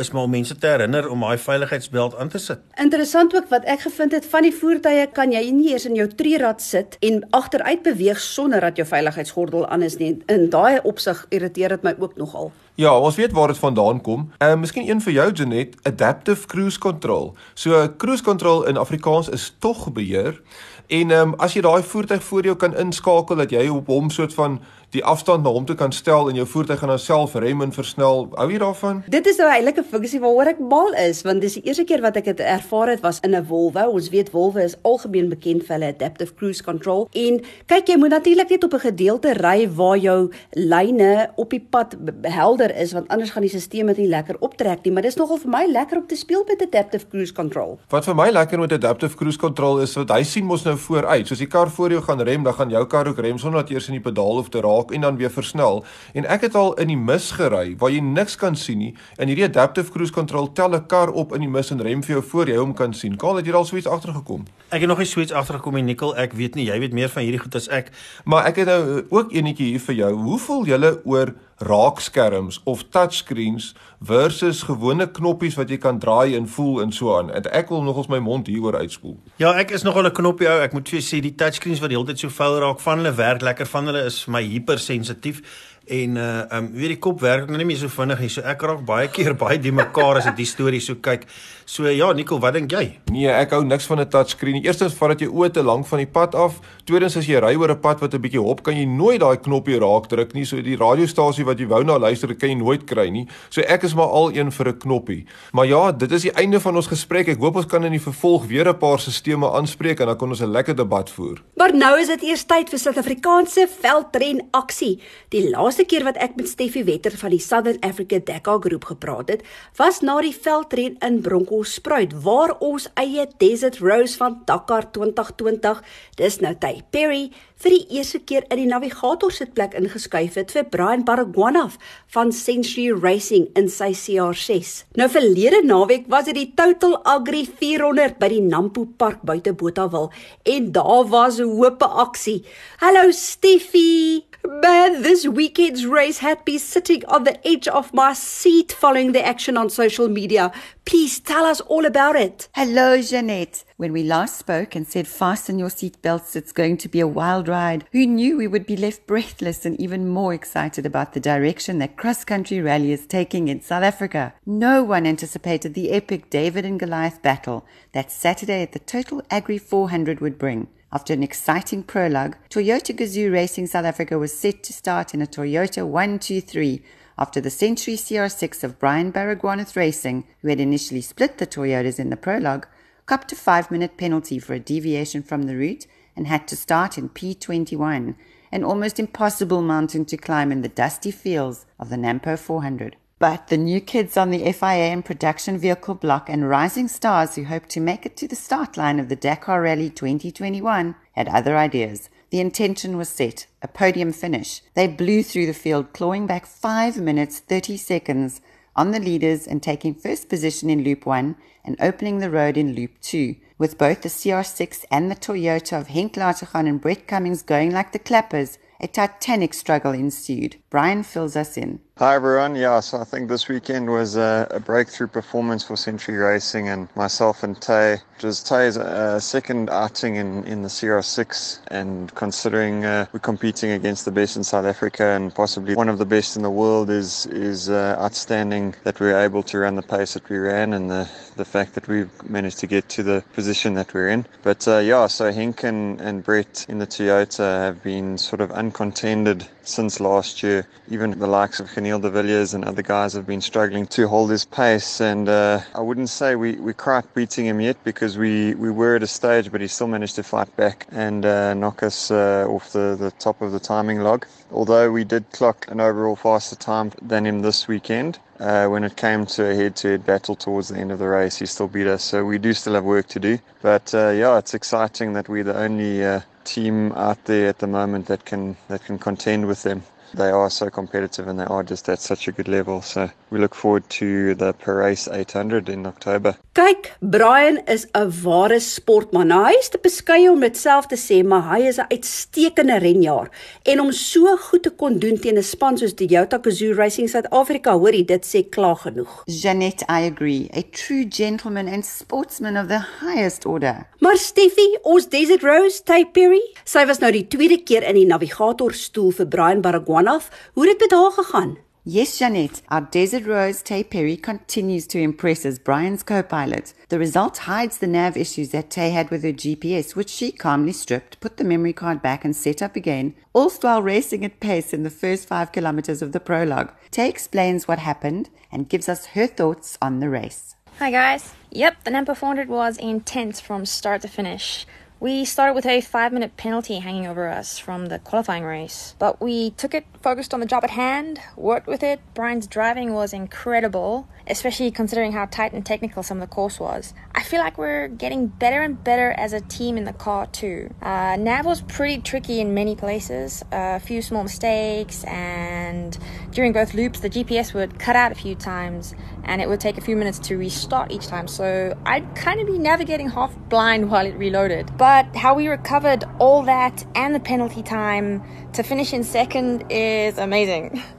is 0.00 0.10
maar 0.10 0.22
om 0.22 0.30
mense 0.30 0.56
te 0.58 0.66
herinner 0.66 1.08
om 1.08 1.20
daai 1.20 1.38
veiligheidsbelt 1.38 2.16
aan 2.16 2.28
te 2.28 2.38
sit. 2.38 2.58
Interessant 2.80 3.34
ook 3.36 3.48
wat 3.48 3.64
ek 3.64 3.80
gevind 3.80 4.12
het 4.12 4.26
van 4.26 4.42
die 4.46 4.54
voertuie 4.54 5.06
kan 5.12 5.32
jy 5.32 5.42
nie 5.50 5.72
eers 5.72 5.86
in 5.88 5.96
jou 5.98 6.06
trierad 6.08 6.62
sit 6.62 6.96
en 7.00 7.22
agteruit 7.30 7.82
beweeg 7.82 8.20
sonder 8.20 8.60
dat 8.60 8.76
jou 8.76 8.86
veiligheidsgordel 8.88 9.66
aan 9.66 9.82
is 9.82 9.96
nie. 9.96 10.16
In 10.32 10.48
daai 10.50 10.80
opsig 10.82 11.26
irriteer 11.28 11.76
dit 11.76 11.82
my 11.82 11.96
ook 11.98 12.16
nogal. 12.16 12.52
Ja, 12.76 12.98
ons 12.98 13.16
weet 13.16 13.32
waar 13.32 13.48
dit 13.48 13.58
vandaan 13.58 14.00
kom. 14.00 14.30
Ehm 14.38 14.52
uh, 14.52 14.60
miskien 14.60 14.88
een 14.88 15.00
vir 15.00 15.12
jou 15.12 15.32
Janet, 15.32 15.76
adaptive 15.82 16.46
cruise 16.46 16.78
control. 16.78 17.34
So 17.54 17.94
cruise 17.96 18.22
control 18.22 18.66
in 18.66 18.76
Afrikaans 18.76 19.28
is 19.28 19.54
tog 19.58 19.92
beheer. 19.92 20.42
En 20.86 21.10
ehm 21.10 21.28
um, 21.28 21.34
as 21.40 21.54
jy 21.56 21.60
daai 21.60 21.82
voertuig 21.82 22.22
voor 22.24 22.44
jou 22.44 22.56
kan 22.56 22.76
inskakel 22.76 23.36
dat 23.36 23.50
jy 23.50 23.68
op 23.68 23.86
hom 23.86 24.10
soort 24.10 24.34
van 24.34 24.60
die 24.94 25.04
afstand 25.04 25.42
na 25.42 25.50
hom 25.50 25.66
toe 25.66 25.76
kan 25.76 25.92
stel 25.92 26.28
en 26.30 26.34
jou 26.38 26.46
voertuig 26.46 26.78
gaan 26.78 26.98
self 26.98 27.34
rem 27.34 27.62
en 27.62 27.72
versnel. 27.72 28.28
Hou 28.38 28.50
jy 28.50 28.58
daarvan? 28.58 29.02
Dit 29.08 29.26
is 29.26 29.36
nou 29.36 29.48
'n 29.48 29.52
heilike 29.52 29.84
funksie 29.84 30.20
waaroor 30.20 30.48
ek 30.48 30.60
mal 30.60 30.92
is 30.92 31.22
want 31.22 31.40
dis 31.40 31.54
die 31.54 31.62
eerste 31.62 31.84
keer 31.84 32.00
wat 32.00 32.16
ek 32.16 32.24
dit 32.24 32.40
ervaar 32.40 32.88
het 32.88 33.00
was 33.00 33.20
in 33.20 33.34
'n 33.34 33.44
Volvo. 33.44 33.90
Ons 33.90 34.08
weet 34.08 34.30
Volvo 34.30 34.58
is 34.58 34.76
algemeen 34.82 35.28
bekend 35.28 35.64
vir 35.66 35.74
hulle 35.74 35.94
adaptive 35.94 36.34
cruise 36.34 36.62
control. 36.62 37.08
En 37.12 37.40
kyk 37.66 37.88
jy 37.88 37.96
moet 37.96 38.10
natuurlik 38.10 38.50
net 38.50 38.64
op 38.64 38.74
'n 38.74 38.78
gedeelte 38.78 39.32
ry 39.32 39.68
waar 39.68 39.98
jou 39.98 40.30
lyne 40.52 41.30
op 41.36 41.50
die 41.50 41.66
pad 41.70 41.96
helder 42.22 42.76
is 42.76 42.92
want 42.92 43.08
anders 43.08 43.30
gaan 43.30 43.42
die 43.42 43.50
stelsel 43.50 43.86
dit 43.86 43.96
nie 43.96 44.08
lekker 44.08 44.36
optrek 44.40 44.84
nie, 44.84 44.92
maar 44.92 45.02
dis 45.02 45.16
nogal 45.16 45.38
vir 45.38 45.50
my 45.50 45.66
lekker 45.66 45.98
om 45.98 46.06
te 46.06 46.16
speel 46.16 46.44
met 46.48 46.62
adaptive 46.62 47.08
cruise 47.08 47.32
control. 47.32 47.78
Wat 47.88 48.04
vir 48.04 48.14
my 48.14 48.30
lekker 48.30 48.58
met 48.58 48.72
adaptive 48.72 49.16
cruise 49.16 49.38
control 49.38 49.80
is 49.80 49.94
wat 49.94 50.10
hy 50.10 50.22
sien 50.22 50.44
mos 50.44 50.64
nou 50.64 50.76
vooruit. 50.76 51.26
Soos 51.26 51.38
die 51.38 51.46
kar 51.46 51.70
voor 51.70 51.90
jou 51.90 52.02
gaan 52.02 52.20
rem, 52.20 52.42
dan 52.42 52.54
gaan 52.54 52.70
jou 52.70 52.86
kar 52.86 53.06
ook 53.08 53.18
rem 53.18 53.38
sonder 53.38 53.60
dat 53.60 53.68
jy 53.68 53.74
eers 53.74 53.88
in 53.88 53.98
die 53.98 54.12
pedaal 54.12 54.36
hoef 54.36 54.48
te 54.48 54.60
raak 54.60 54.75
raak 54.76 54.90
en 54.90 55.00
dan 55.00 55.16
weer 55.16 55.30
versnel. 55.30 55.84
En 56.12 56.26
ek 56.26 56.40
het 56.40 56.54
al 56.54 56.74
in 56.74 56.88
die 56.88 56.96
mis 56.96 57.30
gery 57.36 57.76
waar 57.78 57.90
jy 57.90 58.00
niks 58.00 58.36
kan 58.36 58.56
sien 58.56 58.78
nie. 58.78 58.94
En 59.16 59.28
hierdie 59.28 59.44
adaptive 59.44 59.90
cruise 59.90 60.12
control 60.12 60.52
tel 60.52 60.74
'n 60.74 60.86
kar 60.86 61.10
op 61.10 61.34
in 61.34 61.40
die 61.40 61.48
mis 61.48 61.70
en 61.70 61.82
rem 61.82 62.02
vir 62.02 62.16
jou 62.16 62.22
voor 62.22 62.46
jy 62.48 62.56
hom 62.56 62.74
kan 62.74 62.94
sien. 62.94 63.16
Kaal 63.16 63.36
het 63.36 63.46
jy 63.46 63.52
al 63.52 63.64
so 63.64 63.76
iets 63.76 63.86
agtergekom? 63.86 64.44
Ek 64.70 64.80
het 64.80 64.88
nog 64.88 64.98
nie 64.98 65.06
so 65.06 65.20
iets 65.20 65.32
agtergekom 65.32 65.74
nie, 65.74 65.82
Nicole. 65.82 66.16
Ek 66.16 66.32
weet 66.32 66.54
nie, 66.54 66.66
jy 66.66 66.78
weet 66.78 66.92
meer 66.92 67.08
van 67.08 67.22
hierdie 67.22 67.40
goed 67.40 67.54
as 67.54 67.68
ek. 67.68 67.90
Maar 68.24 68.44
ek 68.46 68.56
het 68.56 68.66
nou 68.66 69.04
ook 69.10 69.32
enetjie 69.32 69.66
hier 69.66 69.80
vir 69.80 69.94
jou. 69.94 70.12
Hoe 70.12 70.38
voel 70.38 70.66
julle 70.66 71.00
oor 71.04 71.34
raakskerms 71.58 72.60
of 72.64 72.84
touchscreens 72.90 73.74
versus 73.98 74.62
gewone 74.62 75.06
knoppies 75.10 75.56
wat 75.56 75.70
jy 75.72 75.78
kan 75.80 75.98
draai 75.98 76.36
en 76.36 76.48
voel 76.48 76.82
en 76.82 76.92
so 76.92 77.16
aan. 77.16 77.30
En 77.32 77.48
ek 77.52 77.72
wil 77.72 77.82
nogals 77.82 78.10
my 78.12 78.18
mond 78.20 78.46
hieroor 78.46 78.76
uitspoel. 78.76 79.16
Ja, 79.40 79.54
ek 79.56 79.70
is 79.70 79.82
nogal 79.82 80.04
'n 80.04 80.12
knoppie 80.12 80.48
ou. 80.48 80.60
Ek 80.60 80.72
moet 80.72 80.88
vir 80.88 81.00
jou 81.00 81.06
sê 81.06 81.22
die 81.22 81.34
touchscreens 81.34 81.80
wat 81.80 81.88
die 81.88 81.96
hele 81.96 82.12
tyd 82.12 82.18
so 82.18 82.28
vuil 82.28 82.58
raak, 82.60 82.80
van 82.80 82.98
hulle 82.98 83.14
werk 83.14 83.40
lekker, 83.42 83.66
van 83.66 83.86
hulle 83.86 84.04
is 84.04 84.26
my 84.26 84.42
hypersensitief 84.42 85.42
en 85.86 86.16
uh 86.16 86.58
um 86.58 86.70
weet 86.72 86.96
die 86.96 86.98
kop 86.98 87.20
werk 87.20 87.48
nou 87.48 87.58
nie 87.58 87.66
meer 87.68 87.78
so 87.78 87.88
vinnig 87.88 88.20
nie. 88.20 88.30
So 88.32 88.42
ek 88.42 88.62
raak 88.62 88.82
baie 88.86 89.08
keer 89.08 89.34
baie 89.44 89.58
die 89.58 89.72
mekaar 89.72 90.18
as 90.20 90.26
ek 90.26 90.36
die 90.36 90.48
storie 90.48 90.80
so 90.80 90.98
kyk. 90.98 91.26
So 91.66 91.88
ja, 91.90 92.12
Nicole, 92.14 92.40
wat 92.40 92.54
dink 92.54 92.70
jy? 92.70 92.84
Nee, 93.10 93.26
ek 93.26 93.50
hou 93.56 93.64
niks 93.66 93.88
van 93.90 93.98
'n 94.00 94.08
touchscreen. 94.08 94.62
Eerstens 94.62 94.94
vat 94.94 95.16
dit 95.16 95.26
jou 95.26 95.32
oë 95.34 95.50
te 95.50 95.62
lank 95.62 95.86
van 95.86 95.98
die 95.98 96.06
pad 96.06 96.34
af. 96.34 96.60
Tweedens 96.86 97.16
as 97.16 97.26
jy 97.26 97.40
ry 97.42 97.54
oor 97.58 97.70
'n 97.74 97.80
pad 97.80 98.00
wat 98.00 98.14
'n 98.14 98.22
bietjie 98.22 98.42
hop, 98.42 98.62
kan 98.62 98.76
jy 98.76 98.84
nooit 98.86 99.20
daai 99.20 99.36
knoppie 99.36 99.78
raak 99.78 100.06
druk 100.08 100.34
nie. 100.34 100.44
So 100.44 100.62
die 100.62 100.76
radiostasie 100.76 101.44
wat 101.44 101.58
jy 101.58 101.66
wou 101.66 101.82
na 101.82 101.98
luister, 101.98 102.34
kan 102.34 102.50
jy 102.50 102.54
nooit 102.54 102.86
kry 102.86 103.10
nie. 103.10 103.26
So 103.50 103.62
ek 103.62 103.82
is 103.82 103.94
maar 103.94 104.06
al 104.08 104.30
een 104.30 104.52
vir 104.52 104.68
'n 104.68 104.78
knoppie. 104.78 105.26
Maar 105.52 105.66
ja, 105.66 105.92
dit 105.92 106.12
is 106.12 106.22
die 106.22 106.32
einde 106.32 106.60
van 106.60 106.76
ons 106.76 106.86
gesprek. 106.86 107.28
Ek 107.28 107.38
hoop 107.38 107.56
ons 107.56 107.66
kan 107.66 107.84
in 107.84 107.92
die 107.92 108.00
vervolg 108.00 108.46
weer 108.46 108.68
'n 108.68 108.78
paar 108.78 109.00
sisteme 109.00 109.50
aanspreek 109.50 110.00
en 110.00 110.06
dan 110.06 110.16
kan 110.16 110.28
ons 110.28 110.40
'n 110.40 110.50
lekker 110.52 110.76
debat 110.76 111.10
voer. 111.10 111.42
Maar 111.56 111.74
nou 111.74 111.98
is 111.98 112.06
dit 112.06 112.22
eers 112.22 112.44
tyd 112.44 112.68
vir 112.68 112.78
Suid-Afrikaanse 112.78 113.68
veldren 113.80 114.48
aksie. 114.52 115.00
Die 115.30 115.50
laaste 115.50 115.75
keer 115.84 116.04
wat 116.04 116.16
ek 116.16 116.36
met 116.36 116.48
Steffie 116.48 116.84
Wetter 116.84 117.12
van 117.18 117.30
die 117.30 117.40
Southern 117.42 117.80
Africa 117.84 118.18
Dakar 118.24 118.60
groep 118.64 118.84
gepraat 118.84 119.28
het, 119.28 119.42
was 119.76 120.00
na 120.00 120.20
die 120.24 120.34
veldren 120.34 120.96
in 121.04 121.20
Bronkhorstspruit 121.20 122.14
waar 122.24 122.54
ons 122.64 122.88
eie 122.94 123.26
Desert 123.38 123.78
Rose 123.78 124.16
van 124.16 124.40
Dakar 124.46 124.90
2020, 124.90 125.82
dis 126.16 126.40
nou 126.40 126.54
Ty 126.54 126.82
Perry, 126.90 127.32
vir 127.62 127.72
die 127.72 127.96
eerste 127.96 128.18
keer 128.20 128.44
in 128.52 128.60
die 128.60 128.68
navigator 128.68 129.32
sitplek 129.32 129.74
ingeskuif 129.78 130.36
het 130.36 130.52
vir 130.52 130.66
Brian 130.72 131.04
Baragwanath 131.08 131.78
van 132.12 132.32
Century 132.36 132.90
Racing 132.92 133.48
in 133.56 133.70
sy 133.72 133.92
CR6. 133.96 134.82
Nou 135.00 135.08
verlede 135.12 135.62
naweek 135.64 136.04
was 136.12 136.28
dit 136.28 136.36
die 136.36 136.50
Total 136.58 136.98
Agri 137.08 137.46
400 137.48 138.20
by 138.20 138.28
die 138.34 138.44
Nampo 138.44 138.84
Park 139.00 139.24
buite 139.24 139.56
Botawil 139.56 140.10
en 140.44 140.72
daar 140.76 141.08
was 141.08 141.40
'n 141.40 141.56
hoop 141.56 141.82
aksie. 141.82 142.44
Hallo 142.80 143.10
Steffie. 143.10 144.26
Man, 144.46 145.02
this 145.02 145.26
weekend's 145.26 145.86
race 145.86 146.18
had 146.18 146.46
me 146.46 146.58
sitting 146.58 147.04
on 147.08 147.24
the 147.24 147.34
edge 147.44 147.66
of 147.66 147.92
my 147.92 148.12
seat 148.12 148.72
following 148.72 149.10
the 149.12 149.26
action 149.26 149.56
on 149.56 149.70
social 149.70 150.08
media. 150.08 150.52
Please 150.86 151.18
tell 151.18 151.44
us 151.44 151.60
all 151.62 151.84
about 151.84 152.14
it. 152.14 152.48
Hello, 152.54 153.02
Jeanette. 153.02 153.64
When 153.76 153.92
we 153.92 154.04
last 154.04 154.38
spoke 154.38 154.76
and 154.76 154.86
said 154.86 155.08
fasten 155.08 155.58
your 155.58 155.68
seatbelts, 155.68 156.36
it's 156.36 156.52
going 156.52 156.76
to 156.76 156.88
be 156.88 157.00
a 157.00 157.08
wild 157.08 157.48
ride, 157.48 157.86
who 157.90 158.06
knew 158.06 158.36
we 158.36 158.46
would 158.46 158.66
be 158.66 158.76
left 158.76 159.04
breathless 159.04 159.66
and 159.66 159.78
even 159.80 160.08
more 160.08 160.32
excited 160.32 160.86
about 160.86 161.12
the 161.12 161.18
direction 161.18 161.80
that 161.80 161.96
cross 161.96 162.24
country 162.24 162.60
rally 162.60 162.92
is 162.92 163.04
taking 163.04 163.48
in 163.48 163.62
South 163.62 163.82
Africa? 163.82 164.34
No 164.46 164.84
one 164.84 165.08
anticipated 165.08 165.74
the 165.74 165.90
epic 165.90 166.30
David 166.30 166.64
and 166.64 166.78
Goliath 166.78 167.20
battle 167.20 167.66
that 167.90 168.12
Saturday 168.12 168.62
at 168.62 168.70
the 168.70 168.78
Total 168.78 169.20
Agri 169.28 169.58
400 169.58 170.20
would 170.20 170.38
bring. 170.38 170.68
After 170.92 171.12
an 171.12 171.24
exciting 171.24 171.82
prologue, 171.82 172.36
Toyota 172.48 172.96
Gazoo 172.96 173.32
Racing 173.32 173.66
South 173.66 173.84
Africa 173.84 174.20
was 174.20 174.38
set 174.38 174.62
to 174.62 174.72
start 174.72 175.14
in 175.14 175.20
a 175.20 175.26
Toyota 175.26 175.84
123 175.84 176.80
after 177.18 177.40
the 177.40 177.50
Century 177.50 177.94
CR6 177.94 178.62
of 178.62 178.78
Brian 178.78 179.12
Baragwanath 179.12 179.76
Racing, 179.76 180.24
who 180.42 180.48
had 180.48 180.60
initially 180.60 181.00
split 181.00 181.38
the 181.38 181.46
Toyotas 181.46 181.98
in 181.98 182.10
the 182.10 182.16
prologue, 182.16 182.66
copped 183.06 183.32
a 183.32 183.36
five 183.36 183.70
minute 183.70 183.96
penalty 183.96 184.38
for 184.38 184.54
a 184.54 184.60
deviation 184.60 185.22
from 185.22 185.44
the 185.44 185.56
route 185.56 185.86
and 186.14 186.26
had 186.26 186.48
to 186.48 186.56
start 186.56 186.98
in 186.98 187.08
P21, 187.08 188.16
an 188.52 188.64
almost 188.64 188.98
impossible 188.98 189.62
mountain 189.62 190.04
to 190.04 190.16
climb 190.16 190.50
in 190.50 190.62
the 190.62 190.68
dusty 190.68 191.10
fields 191.10 191.66
of 191.78 191.88
the 191.88 191.96
Nampo 191.96 192.38
400. 192.38 192.96
But 193.18 193.46
the 193.46 193.56
new 193.56 193.80
kids 193.80 194.18
on 194.18 194.30
the 194.30 194.52
FIA 194.52 194.92
and 194.92 195.02
production 195.02 195.56
vehicle 195.56 195.94
block 195.94 196.28
and 196.28 196.48
rising 196.48 196.86
stars 196.86 197.34
who 197.34 197.44
hope 197.44 197.66
to 197.68 197.80
make 197.80 198.04
it 198.04 198.14
to 198.18 198.28
the 198.28 198.36
start 198.36 198.76
line 198.76 199.00
of 199.00 199.08
the 199.08 199.16
Dakar 199.16 199.62
Rally 199.62 199.88
2021 199.88 200.94
had 201.12 201.28
other 201.28 201.56
ideas. 201.56 202.10
The 202.30 202.40
intention 202.40 202.96
was 202.96 203.08
set, 203.08 203.46
a 203.62 203.68
podium 203.68 204.12
finish. 204.12 204.60
They 204.74 204.88
blew 204.88 205.22
through 205.22 205.46
the 205.46 205.54
field, 205.54 205.92
clawing 205.92 206.26
back 206.26 206.44
5 206.44 206.98
minutes 206.98 207.38
30 207.38 207.76
seconds 207.76 208.40
on 208.74 208.90
the 208.90 209.00
leaders 209.00 209.46
and 209.46 209.62
taking 209.62 209.94
first 209.94 210.28
position 210.28 210.68
in 210.68 210.82
Loop 210.82 211.06
1 211.06 211.36
and 211.64 211.76
opening 211.80 212.18
the 212.18 212.30
road 212.30 212.56
in 212.56 212.74
Loop 212.74 213.00
2, 213.00 213.36
with 213.58 213.78
both 213.78 214.02
the 214.02 214.08
CR6 214.08 214.84
and 214.90 215.10
the 215.10 215.16
Toyota 215.16 215.80
of 215.80 215.88
Henk 215.88 216.14
Latergan 216.14 216.68
and 216.68 216.80
Brett 216.80 217.06
Cummings 217.06 217.42
going 217.42 217.70
like 217.70 217.92
the 217.92 217.98
clappers. 217.98 218.58
A 218.80 218.86
titanic 218.86 219.54
struggle 219.54 219.92
ensued. 219.92 220.56
Brian 220.68 221.02
fills 221.02 221.36
us 221.36 221.56
in. 221.56 221.80
Hi 221.98 222.14
everyone. 222.14 222.56
Yeah, 222.56 222.80
so 222.80 223.00
I 223.00 223.04
think 223.04 223.30
this 223.30 223.48
weekend 223.48 223.88
was 223.88 224.16
a, 224.16 224.46
a 224.50 224.60
breakthrough 224.60 225.06
performance 225.06 225.64
for 225.64 225.76
Century 225.76 226.18
Racing 226.18 226.68
and 226.68 226.94
myself 226.94 227.42
and 227.42 227.58
Tay. 227.58 227.96
Was 228.22 228.42
Tay's 228.42 228.76
uh, 228.76 229.18
second 229.18 229.70
outing 229.70 230.16
in, 230.16 230.44
in 230.44 230.60
the 230.60 230.68
CR6, 230.68 231.60
and 231.68 232.14
considering 232.14 232.84
uh, 232.84 233.06
we're 233.12 233.20
competing 233.20 233.70
against 233.70 234.04
the 234.04 234.10
best 234.10 234.36
in 234.36 234.44
South 234.44 234.66
Africa 234.66 235.04
and 235.04 235.34
possibly 235.34 235.74
one 235.74 235.88
of 235.88 235.96
the 235.96 236.04
best 236.04 236.36
in 236.36 236.42
the 236.42 236.50
world, 236.50 236.90
is 236.90 237.24
is 237.26 237.70
uh, 237.70 237.96
outstanding 237.98 238.74
that 238.84 239.00
we 239.00 239.06
were 239.06 239.18
able 239.18 239.42
to 239.44 239.58
run 239.58 239.76
the 239.76 239.82
pace 239.82 240.14
that 240.14 240.28
we 240.28 240.36
ran 240.36 240.74
and 240.74 240.90
the 240.90 241.08
the 241.36 241.44
fact 241.44 241.74
that 241.74 241.88
we've 241.88 242.10
managed 242.28 242.58
to 242.58 242.66
get 242.66 242.88
to 242.90 243.02
the 243.02 243.22
position 243.34 243.74
that 243.74 243.92
we're 243.94 244.08
in. 244.08 244.26
But 244.42 244.66
uh, 244.68 244.78
yeah, 244.78 245.06
so 245.06 245.30
Henk 245.32 245.64
and, 245.64 246.00
and 246.00 246.24
Brett 246.24 246.66
in 246.68 246.78
the 246.78 246.86
Toyota 246.86 247.60
have 247.60 247.82
been 247.82 248.18
sort 248.18 248.40
of 248.40 248.50
uncontended 248.50 249.46
since 249.62 250.00
last 250.00 250.42
year. 250.42 250.66
Even 250.88 251.18
the 251.18 251.26
likes 251.26 251.60
of 251.60 251.68
Neil 251.86 252.00
de 252.00 252.10
Villiers 252.10 252.52
and 252.52 252.64
other 252.64 252.82
guys 252.82 253.12
have 253.12 253.28
been 253.28 253.40
struggling 253.40 253.86
to 253.86 254.08
hold 254.08 254.28
his 254.28 254.44
pace. 254.44 255.00
And 255.00 255.28
uh, 255.28 255.60
I 255.72 255.80
wouldn't 255.80 256.08
say 256.08 256.34
we, 256.34 256.56
we're 256.56 256.72
quite 256.72 257.14
beating 257.14 257.46
him 257.46 257.60
yet 257.60 257.76
because 257.84 258.18
we, 258.18 258.56
we 258.56 258.72
were 258.72 258.96
at 258.96 259.04
a 259.04 259.06
stage, 259.06 259.52
but 259.52 259.60
he 259.60 259.68
still 259.68 259.86
managed 259.86 260.16
to 260.16 260.24
fight 260.24 260.54
back 260.56 260.88
and 260.90 261.24
uh, 261.24 261.54
knock 261.54 261.84
us 261.84 262.10
uh, 262.10 262.44
off 262.48 262.72
the, 262.72 262.96
the 262.98 263.12
top 263.20 263.40
of 263.40 263.52
the 263.52 263.60
timing 263.60 264.00
log. 264.00 264.26
Although 264.50 264.90
we 264.90 265.04
did 265.04 265.30
clock 265.30 265.70
an 265.70 265.80
overall 265.80 266.16
faster 266.16 266.56
time 266.56 266.90
than 267.00 267.24
him 267.24 267.42
this 267.42 267.68
weekend. 267.68 268.18
Uh, 268.40 268.66
when 268.66 268.82
it 268.82 268.96
came 268.96 269.24
to 269.24 269.48
a 269.48 269.54
head-to-head 269.54 270.04
battle 270.04 270.34
towards 270.34 270.68
the 270.68 270.78
end 270.78 270.90
of 270.90 270.98
the 270.98 271.06
race, 271.06 271.36
he 271.36 271.46
still 271.46 271.68
beat 271.68 271.86
us. 271.86 272.02
So 272.02 272.24
we 272.24 272.38
do 272.38 272.52
still 272.52 272.74
have 272.74 272.82
work 272.82 273.06
to 273.10 273.20
do. 273.20 273.38
But 273.62 273.94
uh, 273.94 274.10
yeah, 274.10 274.38
it's 274.38 274.54
exciting 274.54 275.12
that 275.12 275.28
we're 275.28 275.44
the 275.44 275.56
only 275.56 276.04
uh, 276.04 276.22
team 276.42 276.90
out 276.92 277.24
there 277.26 277.48
at 277.48 277.60
the 277.60 277.68
moment 277.68 278.06
that 278.06 278.24
can 278.24 278.56
that 278.66 278.84
can 278.84 278.98
contend 278.98 279.46
with 279.46 279.62
them. 279.62 279.84
They 280.14 280.30
are 280.30 280.50
so 280.50 280.70
competitive 280.70 281.28
and 281.28 281.38
they 281.38 281.44
are 281.44 281.62
just 281.62 281.88
at 281.88 282.00
such 282.00 282.28
a 282.28 282.32
good 282.32 282.48
level. 282.48 282.82
So 282.82 283.10
we 283.30 283.38
look 283.38 283.54
forward 283.54 283.88
to 283.90 284.34
the 284.34 284.52
Paris 284.52 285.08
800 285.08 285.68
in 285.68 285.86
October. 285.86 286.36
Kyk, 286.54 286.92
Brian 287.02 287.58
is 287.68 287.86
'n 287.94 288.10
ware 288.24 288.60
sportman. 288.60 289.28
Nou, 289.28 289.44
hy 289.44 289.54
is 289.58 289.68
te 289.68 289.78
beskeie 289.78 290.30
om 290.30 290.40
dit 290.40 290.56
self 290.56 290.86
te 290.86 290.96
sê, 290.96 291.22
maar 291.24 291.42
hy 291.42 291.66
is 291.66 291.78
'n 291.78 291.86
uitstekende 291.90 292.78
renjaer 292.78 293.28
en 293.64 293.80
om 293.80 293.92
so 293.92 294.36
goed 294.36 294.62
te 294.62 294.70
kon 294.70 294.98
doen 294.98 295.18
teen 295.18 295.36
'n 295.36 295.42
span 295.42 295.76
soos 295.78 295.94
die 295.94 296.06
Toyota 296.06 296.38
Gazoo 296.38 296.72
Racing 296.72 297.08
South 297.08 297.26
Africa, 297.30 297.72
hoorie, 297.72 298.04
dit 298.04 298.24
sê 298.24 298.48
klaar 298.48 298.76
genoeg. 298.76 299.24
Janet, 299.26 299.82
I 299.82 300.06
agree. 300.06 300.48
A 300.56 300.62
true 300.62 301.04
gentleman 301.04 301.68
and 301.68 301.84
sportsman 301.84 302.56
of 302.56 302.68
the 302.68 302.78
highest 303.00 303.44
order. 303.44 303.86
Maar 304.06 304.16
Steffie, 304.16 304.78
ons 304.86 305.08
Desert 305.10 305.42
Rose 305.42 305.80
Tay 305.82 306.04
Perry, 306.14 306.38
sy 306.62 306.84
was 306.86 307.00
nou 307.02 307.08
die 307.10 307.24
tweede 307.26 307.56
keer 307.66 307.82
in 307.88 307.96
die 307.98 308.04
navigatorstoel 308.06 309.08
vir 309.16 309.26
Brian 309.32 309.64
Baragwanath. 309.64 310.28
Hoe 310.54 310.68
het 310.68 310.78
dit 310.78 310.84
met 310.84 310.94
haar 310.94 311.10
gegaan? 311.16 311.56
Yes, 311.82 312.12
Janet, 312.20 312.62
our 312.70 312.86
Desert 312.94 313.26
Rose 313.26 313.64
Tay 313.64 313.82
Perry 313.82 314.16
continues 314.16 314.86
to 314.86 315.00
impress 315.02 315.44
as 315.44 315.58
Brian's 315.58 316.04
co 316.04 316.22
pilot. 316.22 316.72
The 316.88 317.00
result 317.00 317.50
hides 317.50 317.78
the 317.78 317.88
nav 317.88 318.16
issues 318.16 318.50
that 318.50 318.70
Tay 318.70 318.90
had 318.90 319.10
with 319.10 319.24
her 319.24 319.32
GPS, 319.32 319.96
which 319.96 320.10
she 320.10 320.30
calmly 320.30 320.72
stripped, 320.72 321.18
put 321.18 321.36
the 321.36 321.42
memory 321.42 321.72
card 321.72 322.00
back, 322.00 322.24
and 322.24 322.36
set 322.36 322.62
up 322.62 322.76
again, 322.76 323.14
all 323.32 323.50
while 323.60 323.82
racing 323.82 324.24
at 324.24 324.38
pace 324.38 324.72
in 324.72 324.84
the 324.84 324.96
first 325.02 325.26
five 325.26 325.50
kilometers 325.50 326.00
of 326.00 326.12
the 326.12 326.20
prologue. 326.20 326.70
Tay 326.92 327.08
explains 327.08 327.66
what 327.66 327.80
happened 327.80 328.30
and 328.52 328.68
gives 328.68 328.88
us 328.88 329.16
her 329.18 329.26
thoughts 329.26 329.76
on 329.82 329.98
the 329.98 330.08
race. 330.08 330.55
Hi, 330.78 330.90
guys. 330.90 331.32
Yep, 331.52 331.84
the 331.84 331.90
Nampa 331.90 332.14
400 332.14 332.50
was 332.50 332.76
intense 332.76 333.40
from 333.40 333.64
start 333.64 334.02
to 334.02 334.08
finish. 334.08 334.66
We 334.98 335.26
started 335.26 335.52
with 335.52 335.66
a 335.66 335.82
five 335.82 336.10
minute 336.10 336.38
penalty 336.38 336.78
hanging 336.78 337.06
over 337.06 337.28
us 337.28 337.58
from 337.58 337.86
the 337.86 337.98
qualifying 337.98 338.44
race, 338.44 338.94
but 338.98 339.20
we 339.20 339.50
took 339.50 339.74
it, 339.74 339.84
focused 340.00 340.32
on 340.32 340.40
the 340.40 340.46
job 340.46 340.64
at 340.64 340.70
hand, 340.70 341.20
worked 341.36 341.66
with 341.66 341.82
it. 341.82 342.00
Brian's 342.14 342.46
driving 342.46 342.94
was 342.94 343.12
incredible, 343.12 344.08
especially 344.26 344.70
considering 344.70 345.12
how 345.12 345.26
tight 345.26 345.52
and 345.52 345.66
technical 345.66 346.02
some 346.02 346.22
of 346.22 346.28
the 346.28 346.34
course 346.34 346.58
was. 346.58 346.94
I 347.14 347.22
feel 347.22 347.40
like 347.40 347.58
we're 347.58 347.88
getting 347.88 348.26
better 348.28 348.62
and 348.62 348.82
better 348.82 349.10
as 349.12 349.34
a 349.34 349.42
team 349.42 349.76
in 349.76 349.84
the 349.84 349.92
car, 349.92 350.28
too. 350.28 350.72
Uh, 350.80 351.16
Nav 351.18 351.44
was 351.44 351.60
pretty 351.60 352.00
tricky 352.00 352.40
in 352.40 352.54
many 352.54 352.74
places, 352.74 353.44
a 353.52 353.78
few 353.80 354.00
small 354.00 354.22
mistakes, 354.22 355.04
and 355.04 355.98
during 356.30 356.54
both 356.54 356.72
loops, 356.72 357.00
the 357.00 357.10
GPS 357.10 357.52
would 357.52 357.78
cut 357.78 357.96
out 357.96 358.12
a 358.12 358.14
few 358.14 358.34
times, 358.34 358.94
and 359.26 359.42
it 359.42 359.48
would 359.48 359.60
take 359.60 359.76
a 359.76 359.80
few 359.80 359.96
minutes 359.96 360.18
to 360.20 360.36
restart 360.36 360.90
each 360.90 361.06
time. 361.06 361.28
So 361.28 361.76
I'd 361.84 362.14
kind 362.16 362.40
of 362.40 362.46
be 362.46 362.58
navigating 362.58 363.08
half 363.08 363.36
blind 363.48 363.90
while 363.90 364.06
it 364.06 364.16
reloaded. 364.16 364.76
But 364.76 365.14
how 365.14 365.34
we 365.34 365.48
recovered 365.48 366.04
all 366.18 366.42
that 366.44 366.84
and 366.94 367.14
the 367.14 367.20
penalty 367.20 367.62
time 367.62 368.22
to 368.54 368.62
finish 368.62 368.92
in 368.92 369.04
second 369.04 369.70
is 369.70 370.18
amazing. 370.18 370.82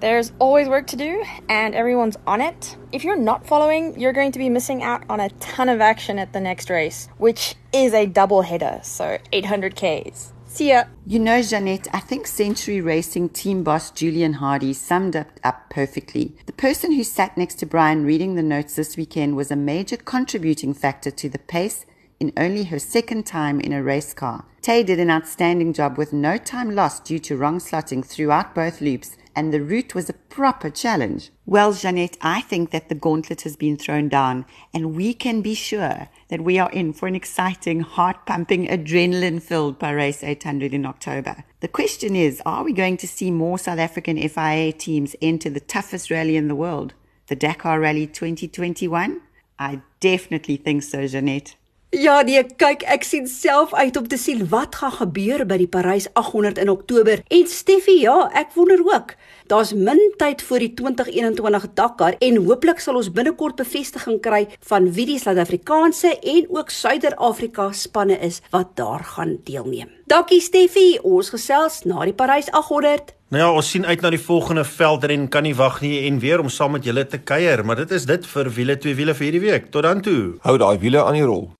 There's 0.00 0.32
always 0.40 0.68
work 0.68 0.88
to 0.88 0.96
do, 0.96 1.24
and 1.48 1.76
everyone's 1.76 2.16
on 2.26 2.40
it. 2.40 2.76
If 2.90 3.04
you're 3.04 3.14
not 3.14 3.46
following, 3.46 4.00
you're 4.00 4.12
going 4.12 4.32
to 4.32 4.38
be 4.40 4.48
missing 4.48 4.82
out 4.82 5.04
on 5.08 5.20
a 5.20 5.28
ton 5.38 5.68
of 5.68 5.80
action 5.80 6.18
at 6.18 6.32
the 6.32 6.40
next 6.40 6.70
race, 6.70 7.08
which 7.18 7.54
is 7.72 7.94
a 7.94 8.06
double 8.06 8.42
header, 8.42 8.80
so 8.82 9.18
800 9.32 9.76
Ks. 9.76 10.32
See 10.52 10.68
ya. 10.68 10.84
You 11.06 11.18
know, 11.18 11.40
Jeanette, 11.40 11.88
I 11.94 12.00
think 12.00 12.26
Century 12.26 12.82
Racing 12.82 13.30
team 13.30 13.64
boss 13.64 13.90
Julian 13.90 14.34
Hardy 14.34 14.74
summed 14.74 15.16
it 15.16 15.40
up 15.42 15.70
perfectly. 15.70 16.36
The 16.44 16.52
person 16.52 16.92
who 16.92 17.04
sat 17.04 17.38
next 17.38 17.54
to 17.60 17.66
Brian 17.66 18.04
reading 18.04 18.34
the 18.34 18.42
notes 18.42 18.76
this 18.76 18.94
weekend 18.94 19.34
was 19.34 19.50
a 19.50 19.56
major 19.56 19.96
contributing 19.96 20.74
factor 20.74 21.10
to 21.10 21.30
the 21.30 21.38
pace 21.38 21.86
in 22.20 22.34
only 22.36 22.64
her 22.64 22.78
second 22.78 23.24
time 23.24 23.60
in 23.60 23.72
a 23.72 23.82
race 23.82 24.12
car. 24.12 24.44
Tay 24.60 24.82
did 24.82 25.00
an 25.00 25.10
outstanding 25.10 25.72
job 25.72 25.96
with 25.96 26.12
no 26.12 26.36
time 26.36 26.74
lost 26.74 27.06
due 27.06 27.18
to 27.20 27.36
wrong 27.38 27.58
slotting 27.58 28.04
throughout 28.04 28.54
both 28.54 28.82
loops, 28.82 29.16
and 29.34 29.52
the 29.52 29.62
route 29.62 29.94
was 29.94 30.08
a 30.08 30.14
proper 30.14 30.70
challenge. 30.70 31.30
Well, 31.46 31.72
Jeanette, 31.72 32.16
I 32.20 32.40
think 32.40 32.70
that 32.70 32.88
the 32.88 32.94
gauntlet 32.94 33.42
has 33.42 33.56
been 33.56 33.76
thrown 33.76 34.08
down, 34.08 34.46
and 34.72 34.94
we 34.94 35.14
can 35.14 35.42
be 35.42 35.54
sure 35.54 36.08
that 36.28 36.42
we 36.42 36.58
are 36.58 36.70
in 36.70 36.92
for 36.92 37.06
an 37.06 37.14
exciting, 37.14 37.80
heart 37.80 38.26
pumping, 38.26 38.66
adrenaline 38.66 39.42
filled 39.42 39.78
Paris 39.78 40.22
800 40.22 40.74
in 40.74 40.86
October. 40.86 41.44
The 41.60 41.68
question 41.68 42.16
is 42.16 42.42
are 42.46 42.64
we 42.64 42.72
going 42.72 42.96
to 42.98 43.08
see 43.08 43.30
more 43.30 43.58
South 43.58 43.78
African 43.78 44.16
FIA 44.28 44.72
teams 44.72 45.16
enter 45.22 45.50
the 45.50 45.60
toughest 45.60 46.10
rally 46.10 46.36
in 46.36 46.48
the 46.48 46.56
world, 46.56 46.94
the 47.28 47.36
Dakar 47.36 47.80
Rally 47.80 48.06
2021? 48.06 49.20
I 49.58 49.80
definitely 50.00 50.56
think 50.56 50.82
so, 50.82 51.06
Jeanette. 51.06 51.56
Ja, 51.92 52.22
nee, 52.24 52.40
kyk, 52.56 52.86
ek 52.88 53.02
sien 53.04 53.26
self 53.28 53.74
uit 53.76 53.98
om 54.00 54.06
te 54.08 54.16
sien 54.16 54.46
wat 54.48 54.78
gaan 54.80 54.94
gebeur 54.96 55.42
by 55.44 55.58
die 55.60 55.68
Parys 55.68 56.06
800 56.16 56.62
in 56.62 56.70
Oktober. 56.72 57.20
En 57.28 57.44
Steffie, 57.52 57.98
ja, 58.00 58.30
ek 58.32 58.54
wonder 58.56 58.80
ook. 58.80 59.12
Daar's 59.52 59.74
min 59.76 60.00
tyd 60.16 60.40
voor 60.48 60.64
die 60.64 60.70
2021 60.78 61.66
Dakar 61.76 62.16
en 62.16 62.40
hooplik 62.46 62.80
sal 62.80 62.96
ons 62.96 63.12
binnekort 63.12 63.60
bevestiging 63.60 64.22
kry 64.24 64.46
van 64.72 64.88
wie 64.96 65.04
die 65.12 65.18
Suid-Afrikaanse 65.20 66.14
en 66.16 66.48
ook 66.56 66.72
Suider-Afrika 66.72 67.68
spanne 67.76 68.16
is 68.24 68.40
wat 68.56 68.72
daar 68.80 69.04
gaan 69.12 69.36
deelneem. 69.44 69.92
Dankie 70.08 70.40
Steffie, 70.40 70.96
ons 71.04 71.28
gesels 71.36 71.82
na 71.84 72.08
die 72.08 72.16
Parys 72.16 72.48
800. 72.56 73.18
Nou 73.36 73.44
ja, 73.44 73.52
ons 73.52 73.68
sien 73.68 73.84
uit 73.84 74.00
na 74.00 74.16
die 74.16 74.26
volgende 74.30 74.64
veldren, 74.64 75.28
kan 75.28 75.44
nie 75.44 75.58
wag 75.60 75.82
nie 75.84 76.06
en 76.08 76.24
weer 76.24 76.40
om 76.40 76.48
saam 76.48 76.78
met 76.80 76.88
julle 76.88 77.04
te 77.04 77.20
kuier, 77.20 77.60
maar 77.68 77.84
dit 77.84 77.98
is 78.00 78.08
dit 78.08 78.32
vir 78.32 78.56
wiele 78.56 78.80
twee 78.80 78.96
wiele 78.96 79.12
vir 79.12 79.28
hierdie 79.28 79.48
week. 79.50 79.74
Tot 79.76 79.84
dan 79.84 80.00
toe. 80.00 80.38
Hou 80.48 80.56
daai 80.56 80.78
wiele 80.80 81.04
aan 81.04 81.20
die 81.20 81.28
rol. 81.28 81.50